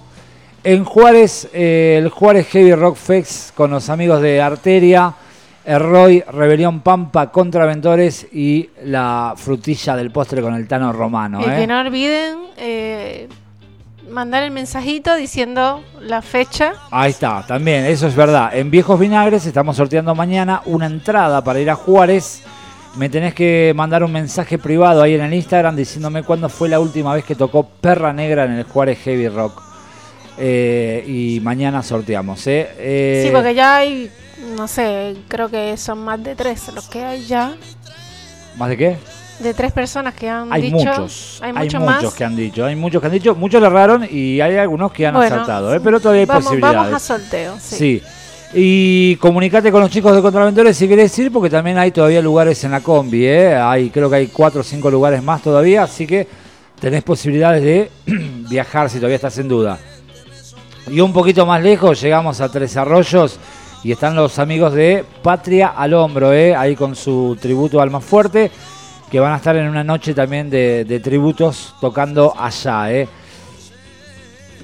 En 0.64 0.86
Juárez, 0.86 1.50
eh, 1.54 2.00
el 2.02 2.10
Juárez 2.10 2.48
Heavy 2.48 2.74
Rock 2.74 2.96
Fest 2.96 3.54
con 3.54 3.72
los 3.72 3.90
amigos 3.90 4.22
de 4.22 4.42
Arteria, 4.42 5.14
Erroy, 5.66 6.22
Rebelión 6.22 6.82
Pampa, 6.82 7.32
Contraventores 7.32 8.28
y 8.32 8.70
la 8.84 9.34
frutilla 9.36 9.96
del 9.96 10.12
postre 10.12 10.42
con 10.42 10.54
el 10.56 10.68
Tano 10.68 10.94
Romano. 10.94 11.42
Y 11.42 11.50
¿eh? 11.50 11.56
que 11.58 11.68
no 11.68 11.80
olviden 11.80 12.38
eh, 12.58 13.28
mandar 14.10 14.44
el 14.44 14.52
mensajito 14.52 15.16
diciendo 15.16 15.84
la 16.02 16.22
fecha. 16.22 16.74
Ahí 16.92 17.12
está, 17.12 17.44
también, 17.48 17.86
eso 17.86 18.08
es 18.08 18.16
verdad. 18.16 18.56
En 18.56 18.70
Viejos 18.70 19.00
Vinagres 19.00 19.46
estamos 19.46 19.78
sorteando 19.78 20.14
mañana 20.16 20.62
una 20.66 20.86
entrada 20.86 21.44
para 21.44 21.60
ir 21.60 21.70
a 21.70 21.76
Juárez. 21.76 22.42
Me 22.96 23.10
tenés 23.10 23.34
que 23.34 23.74
mandar 23.76 24.04
un 24.04 24.12
mensaje 24.12 24.58
privado 24.60 25.02
ahí 25.02 25.16
en 25.16 25.22
el 25.22 25.34
Instagram 25.34 25.76
diciéndome 25.76 26.24
cuándo 26.24 26.48
fue 26.48 26.70
la 26.70 26.80
última 26.80 27.14
vez 27.14 27.24
que 27.26 27.34
tocó 27.36 27.68
Perra 27.68 28.14
Negra 28.14 28.46
en 28.46 28.52
el 28.52 28.64
Juárez 28.64 29.00
Heavy 29.00 29.30
Rock. 29.30 29.64
Eh, 30.38 31.04
y 31.08 31.40
mañana 31.42 31.82
sorteamos. 31.82 32.46
¿eh? 32.48 32.70
Eh, 32.78 33.24
Sí, 33.26 33.32
porque 33.34 33.56
ya 33.56 33.78
hay, 33.78 34.12
no 34.58 34.68
sé, 34.68 35.16
creo 35.28 35.50
que 35.50 35.76
son 35.78 36.04
más 36.04 36.24
de 36.24 36.36
tres 36.36 36.72
los 36.74 36.88
que 36.88 37.04
hay 37.04 37.26
ya. 37.26 37.56
¿Más 38.58 38.70
de 38.70 38.78
qué? 38.78 38.98
De 39.44 39.54
tres 39.54 39.72
personas 39.74 40.14
que 40.14 40.30
han 40.30 40.52
Hay 40.52 40.62
dicho. 40.64 40.78
muchos. 40.78 41.40
Hay 41.42 41.52
Hay 41.56 41.66
muchos 41.66 41.84
más. 41.84 42.14
que 42.14 42.24
han 42.24 42.36
dicho. 42.36 42.66
Hay 42.66 42.76
muchos 42.76 43.02
que 43.02 43.08
han 43.08 43.14
dicho. 43.14 43.36
Muchos 43.36 43.60
le 43.62 43.68
erraron 43.68 44.08
y 44.10 44.40
hay 44.40 44.58
algunos 44.58 44.92
que 44.92 45.06
han 45.06 45.14
Bueno, 45.14 45.36
acertado. 45.36 45.76
¿eh? 45.76 45.80
Pero 45.84 46.00
todavía 46.00 46.22
hay 46.22 46.26
vamos, 46.26 46.44
posibilidades. 46.46 46.78
Vamos 46.78 46.94
a 46.94 47.00
sorteo, 47.00 47.56
sí. 47.60 47.76
Sí. 47.76 48.04
Y 48.56 49.16
comunicate 49.18 49.72
con 49.72 49.82
los 49.82 49.90
chicos 49.90 50.16
de 50.16 50.22
Contraventores 50.22 50.78
si 50.78 50.88
querés 50.88 51.18
ir, 51.20 51.32
porque 51.32 51.50
también 51.50 51.78
hay 51.78 51.92
todavía 51.92 52.22
lugares 52.22 52.64
en 52.64 52.72
la 52.72 52.82
combi, 52.82 53.26
¿eh? 53.26 53.56
Hay, 53.56 53.90
creo 53.90 54.10
que 54.10 54.16
hay 54.18 54.28
cuatro 54.28 54.62
o 54.62 54.64
cinco 54.64 54.92
lugares 54.92 55.24
más 55.24 55.42
todavía, 55.42 55.84
así 55.84 56.06
que 56.06 56.28
tenés 56.80 57.04
posibilidades 57.04 57.64
de 57.64 57.92
viajar 58.50 58.90
si 58.90 58.98
todavía 58.98 59.16
estás 59.16 59.38
en 59.40 59.48
duda. 59.48 59.78
Y 60.88 61.00
un 61.00 61.12
poquito 61.14 61.46
más 61.46 61.64
lejos 61.64 62.00
llegamos 62.00 62.42
a 62.42 62.50
Tres 62.50 62.78
Arroyos 62.78 63.40
y 63.84 63.92
están 63.92 64.16
los 64.16 64.38
amigos 64.38 64.74
de 64.74 65.04
Patria 65.24 65.74
al 65.76 65.94
Hombro, 65.96 66.32
¿eh? 66.32 66.56
ahí 66.56 66.76
con 66.76 66.96
su 66.96 67.36
tributo 67.42 67.82
Alma 67.82 68.02
Fuerte, 68.02 68.52
que 69.14 69.20
van 69.20 69.32
a 69.34 69.36
estar 69.36 69.56
en 69.56 69.70
una 69.70 69.84
noche 69.84 70.16
también 70.16 70.50
de, 70.50 70.86
de 70.86 71.00
tributos 71.00 71.76
tocando 71.80 72.34
allá. 72.36 72.92
¿eh? 72.92 73.08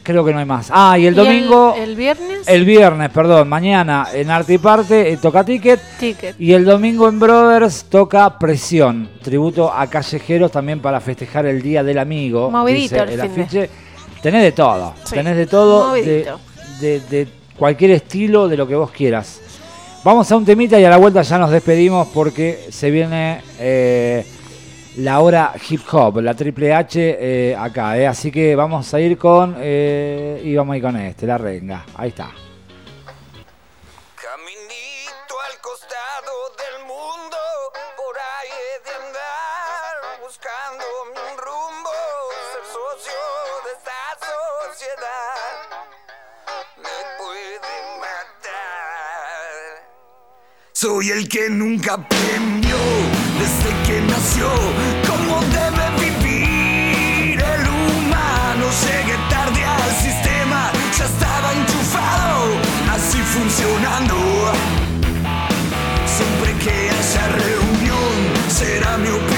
creo 0.01 0.25
que 0.25 0.33
no 0.33 0.39
hay 0.39 0.45
más. 0.45 0.69
Ah, 0.73 0.97
y 0.97 1.05
el 1.05 1.13
¿Y 1.13 1.17
domingo, 1.17 1.75
El, 1.77 1.89
el 1.91 1.95
viernes. 1.95 2.47
el 2.47 2.65
viernes, 2.65 3.11
perdón, 3.11 3.47
mañana 3.47 4.07
en 4.11 4.31
Arte 4.31 4.55
y 4.55 4.57
Parte 4.57 5.11
eh, 5.11 5.17
toca 5.17 5.43
Ticket. 5.43 5.79
ticket. 5.99 6.35
Y 6.39 6.53
el 6.53 6.65
domingo 6.65 7.07
en 7.07 7.19
Brothers 7.19 7.83
toca 7.91 8.39
Presión, 8.39 9.07
tributo 9.21 9.71
a 9.71 9.85
callejeros 9.85 10.51
también 10.51 10.79
para 10.79 10.99
festejar 10.99 11.45
el 11.45 11.61
Día 11.61 11.83
del 11.83 11.99
Amigo. 11.99 12.49
Movidito 12.49 12.95
dice 12.95 13.03
el 13.03 13.09
el 13.11 13.17
de. 13.17 13.41
afiche. 13.41 13.69
Tenés 14.23 14.41
de 14.41 14.51
todo, 14.51 14.95
Sí, 15.03 15.13
tenés 15.13 15.37
de 15.37 15.45
todo, 15.45 15.93
de- 15.93 16.25
de 16.81 17.27
cualquier 17.55 17.91
estilo, 17.91 18.47
de 18.47 18.57
lo 18.57 18.67
que 18.67 18.73
vos 18.73 18.89
quieras. 18.89 19.41
Vamos 20.03 20.31
a 20.31 20.35
un 20.37 20.43
temita 20.43 20.79
y 20.79 20.85
a 20.85 20.89
la 20.89 20.97
vuelta 20.97 21.21
ya 21.21 21.37
nos 21.37 21.51
despedimos 21.51 22.07
porque 22.07 22.65
se 22.71 22.89
viene 22.89 23.41
eh, 23.59 24.25
la 24.97 25.19
hora 25.21 25.53
hip 25.69 25.81
hop, 25.91 26.19
la 26.21 26.33
triple 26.33 26.73
H 26.73 27.17
eh, 27.19 27.55
acá. 27.55 27.97
eh. 27.97 28.07
Así 28.07 28.31
que 28.31 28.55
vamos 28.55 28.93
a 28.93 28.99
ir 28.99 29.17
con, 29.17 29.55
eh, 29.59 30.41
y 30.43 30.55
vamos 30.55 30.73
a 30.73 30.77
ir 30.77 30.83
con 30.83 30.95
este, 30.97 31.25
la 31.25 31.37
renga. 31.37 31.85
Ahí 31.95 32.09
está. 32.09 32.31
Caminito 34.15 35.35
al 35.47 35.59
costado 35.61 36.51
del 36.57 36.85
mundo, 36.85 37.37
por 37.97 38.17
ahí 38.17 38.49
he 38.51 38.79
de 38.83 38.95
andar, 39.07 40.19
buscando 40.21 40.83
un 41.03 41.37
rumbo, 41.37 41.95
ser 42.51 42.65
socio 42.65 43.19
de 43.65 43.71
esta 43.77 44.01
sociedad. 44.19 45.37
Me 46.77 46.97
puede 47.17 47.73
matar. 47.99 49.51
Soy 50.73 51.09
el 51.11 51.29
que 51.29 51.49
nunca 51.49 51.93
aprendió 51.93 52.75
nació 54.09 54.49
cómo 55.07 55.39
debe 55.59 55.85
vivir 56.03 57.39
el 57.39 57.61
humano. 57.67 58.65
Llegué 58.83 59.17
tarde 59.29 59.63
al 59.63 59.91
sistema, 60.05 60.71
ya 60.97 61.05
estaba 61.05 61.53
enchufado, 61.53 62.41
así 62.91 63.19
funcionando. 63.35 64.15
Siempre 66.05 66.53
que 66.63 66.89
haya 66.89 67.27
reunión, 67.45 68.15
será 68.49 68.97
mi 68.97 69.09
opinión 69.09 69.28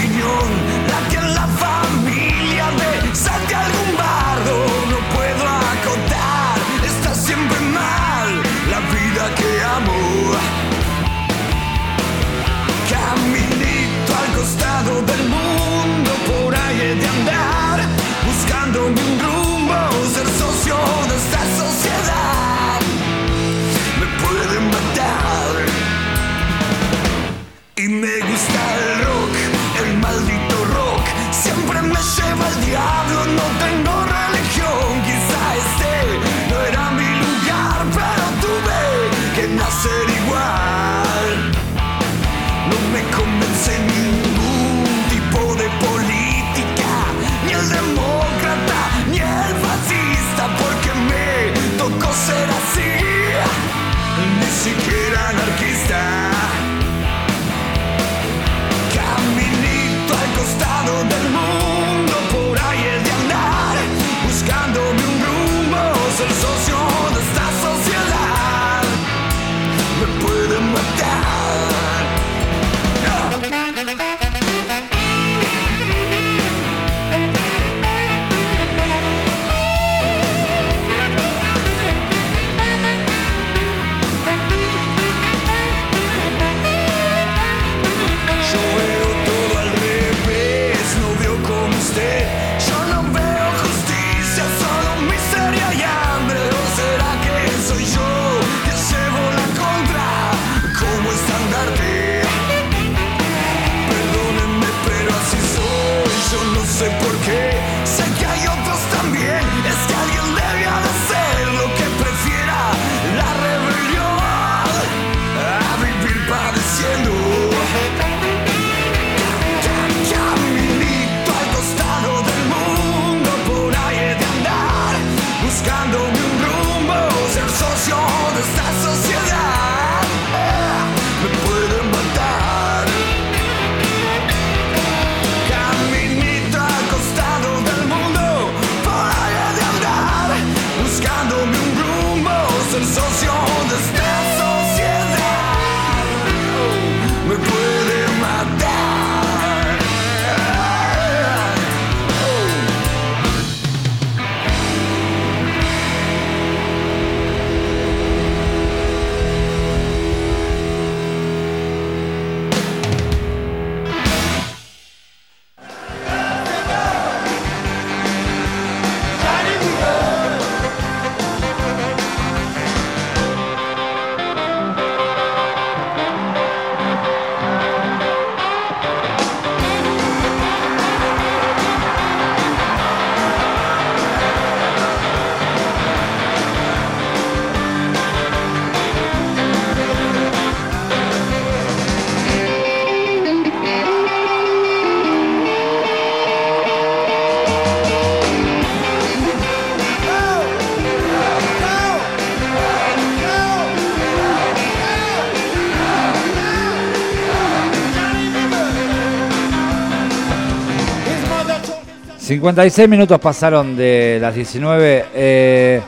56 212.32 212.88
minutos 212.88 213.20
pasaron 213.20 213.76
de 213.76 214.18
las 214.22 214.34
19. 214.34 215.06
eh, 215.14 215.82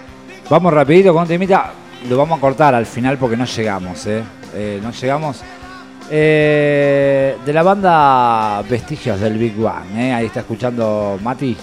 vamos 0.49 0.73
rapidito 0.73 1.13
con 1.13 1.25
temita. 1.25 1.71
Lo 2.09 2.17
vamos 2.17 2.37
a 2.37 2.41
cortar 2.41 2.75
al 2.75 2.85
final 2.85 3.17
porque 3.17 3.37
no 3.37 3.45
llegamos, 3.45 4.05
¿eh? 4.07 4.21
Eh, 4.53 4.81
no 4.83 4.91
llegamos. 4.91 5.41
Eh, 6.11 7.37
de 7.45 7.53
la 7.53 7.63
banda 7.63 8.61
Vestigios 8.69 9.21
del 9.21 9.37
Big 9.37 9.55
Bang. 9.55 9.95
Ahí 9.95 10.25
está 10.25 10.41
escuchando 10.41 11.17
Mati. 11.23 11.55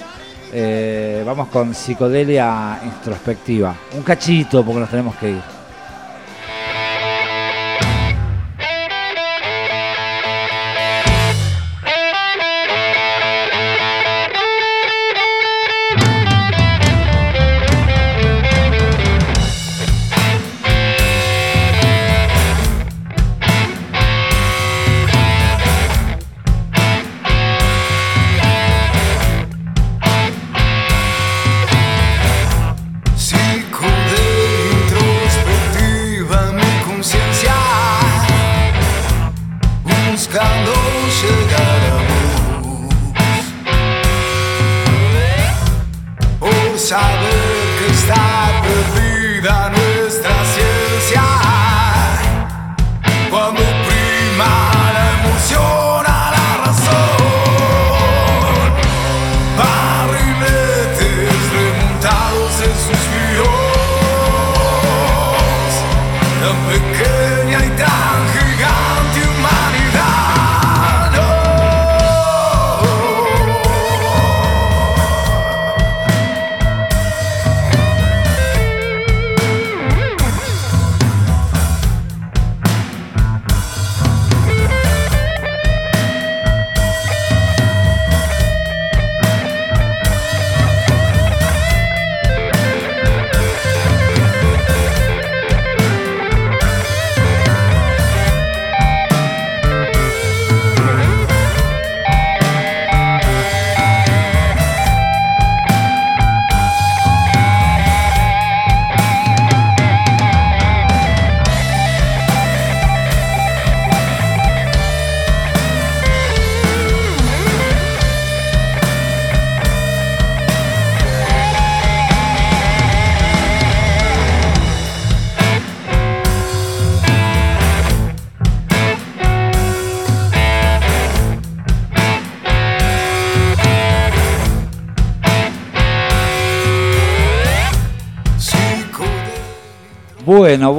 Vamos 1.26 1.48
con 1.48 1.74
psicodelia 1.74 2.80
introspectiva. 2.82 3.74
Un 3.94 4.02
cachito 4.02 4.64
porque 4.64 4.80
nos 4.80 4.88
tenemos 4.88 5.14
que 5.16 5.30
ir. 5.32 5.59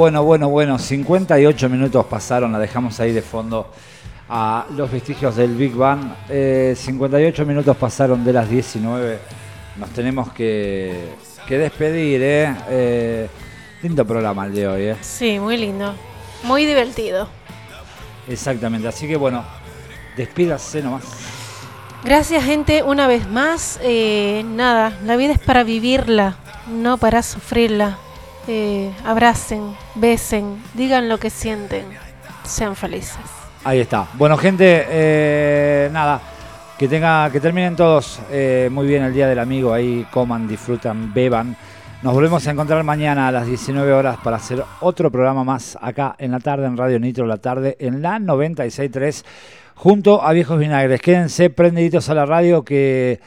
Bueno, 0.01 0.23
bueno, 0.23 0.49
bueno, 0.49 0.49
bueno. 0.49 0.79
58 0.79 1.69
minutos 1.69 2.07
pasaron, 2.07 2.51
la 2.51 2.57
dejamos 2.57 2.99
ahí 2.99 3.11
de 3.11 3.21
fondo 3.21 3.71
a 4.29 4.65
los 4.75 4.91
vestigios 4.91 5.35
del 5.35 5.53
Big 5.53 5.75
Bang. 5.75 6.15
Eh, 6.27 6.73
58 6.75 7.45
minutos 7.45 7.77
pasaron 7.77 8.25
de 8.25 8.33
las 8.33 8.49
19. 8.49 9.19
Nos 9.75 9.89
tenemos 9.91 10.33
que, 10.33 11.11
que 11.47 11.55
despedir, 11.59 12.19
¿eh? 12.19 12.55
Eh, 12.67 13.29
Lindo 13.83 14.03
programa 14.03 14.47
el 14.47 14.55
de 14.55 14.67
hoy, 14.67 14.81
¿eh? 14.85 14.95
Sí, 15.01 15.37
muy 15.39 15.55
lindo. 15.55 15.93
Muy 16.45 16.65
divertido. 16.65 17.29
Exactamente. 18.27 18.87
Así 18.87 19.07
que 19.07 19.17
bueno, 19.17 19.45
despídase 20.17 20.81
nomás. 20.81 21.03
Gracias 22.03 22.43
gente, 22.43 22.81
una 22.81 23.05
vez 23.05 23.29
más. 23.29 23.79
Eh, 23.83 24.43
nada, 24.47 24.97
la 25.05 25.15
vida 25.15 25.33
es 25.33 25.39
para 25.39 25.63
vivirla, 25.63 26.37
no 26.67 26.97
para 26.97 27.21
sufrirla. 27.21 27.99
Eh, 28.47 28.91
abracen, 29.05 29.75
besen, 29.95 30.61
digan 30.73 31.07
lo 31.09 31.19
que 31.19 31.29
sienten, 31.29 31.85
sean 32.43 32.75
felices. 32.75 33.19
Ahí 33.63 33.79
está. 33.79 34.07
Bueno, 34.13 34.37
gente, 34.37 34.85
eh, 34.89 35.89
nada. 35.91 36.19
Que 36.77 36.87
tenga, 36.87 37.29
que 37.29 37.39
terminen 37.39 37.75
todos 37.75 38.19
eh, 38.31 38.67
muy 38.71 38.87
bien 38.87 39.03
el 39.03 39.13
día 39.13 39.27
del 39.27 39.37
amigo. 39.37 39.71
Ahí 39.71 40.07
coman, 40.09 40.47
disfrutan, 40.47 41.13
beban. 41.13 41.55
Nos 42.01 42.15
volvemos 42.15 42.47
a 42.47 42.51
encontrar 42.51 42.83
mañana 42.83 43.27
a 43.27 43.31
las 43.31 43.45
19 43.45 43.93
horas 43.93 44.17
para 44.23 44.37
hacer 44.37 44.63
otro 44.79 45.11
programa 45.11 45.43
más 45.43 45.77
acá 45.79 46.15
en 46.17 46.31
la 46.31 46.39
tarde 46.39 46.65
en 46.65 46.75
Radio 46.75 46.99
Nitro 46.99 47.27
la 47.27 47.37
tarde 47.37 47.77
en 47.79 48.01
la 48.01 48.17
96.3 48.17 49.23
junto 49.75 50.23
a 50.23 50.33
Viejos 50.33 50.57
Vinagres. 50.57 50.99
Quédense 50.99 51.51
prendiditos 51.51 52.09
a 52.09 52.15
la 52.15 52.25
radio 52.25 52.63
que 52.63 53.19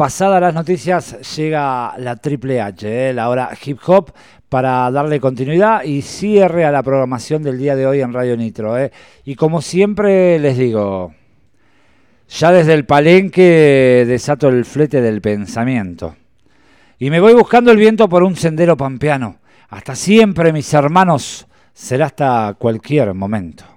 pasadas 0.00 0.40
las 0.40 0.54
noticias 0.54 1.36
llega 1.36 1.92
la 1.98 2.16
Triple 2.16 2.58
H, 2.58 3.10
¿eh? 3.10 3.12
la 3.12 3.28
hora 3.28 3.50
hip 3.62 3.78
hop 3.84 4.10
para 4.48 4.90
darle 4.90 5.20
continuidad 5.20 5.82
y 5.84 6.00
cierre 6.00 6.64
a 6.64 6.72
la 6.72 6.82
programación 6.82 7.42
del 7.42 7.58
día 7.58 7.76
de 7.76 7.86
hoy 7.86 8.00
en 8.00 8.14
Radio 8.14 8.34
Nitro. 8.34 8.78
¿eh? 8.78 8.92
Y 9.26 9.34
como 9.34 9.60
siempre 9.60 10.38
les 10.38 10.56
digo, 10.56 11.12
ya 12.30 12.50
desde 12.50 12.72
el 12.72 12.86
palenque 12.86 14.06
desato 14.08 14.48
el 14.48 14.64
flete 14.64 15.02
del 15.02 15.20
pensamiento. 15.20 16.16
Y 16.98 17.10
me 17.10 17.20
voy 17.20 17.34
buscando 17.34 17.70
el 17.70 17.76
viento 17.76 18.08
por 18.08 18.22
un 18.22 18.36
sendero 18.36 18.78
pampeano. 18.78 19.36
Hasta 19.68 19.94
siempre, 19.94 20.50
mis 20.50 20.72
hermanos. 20.72 21.46
Será 21.74 22.06
hasta 22.06 22.56
cualquier 22.58 23.12
momento. 23.12 23.69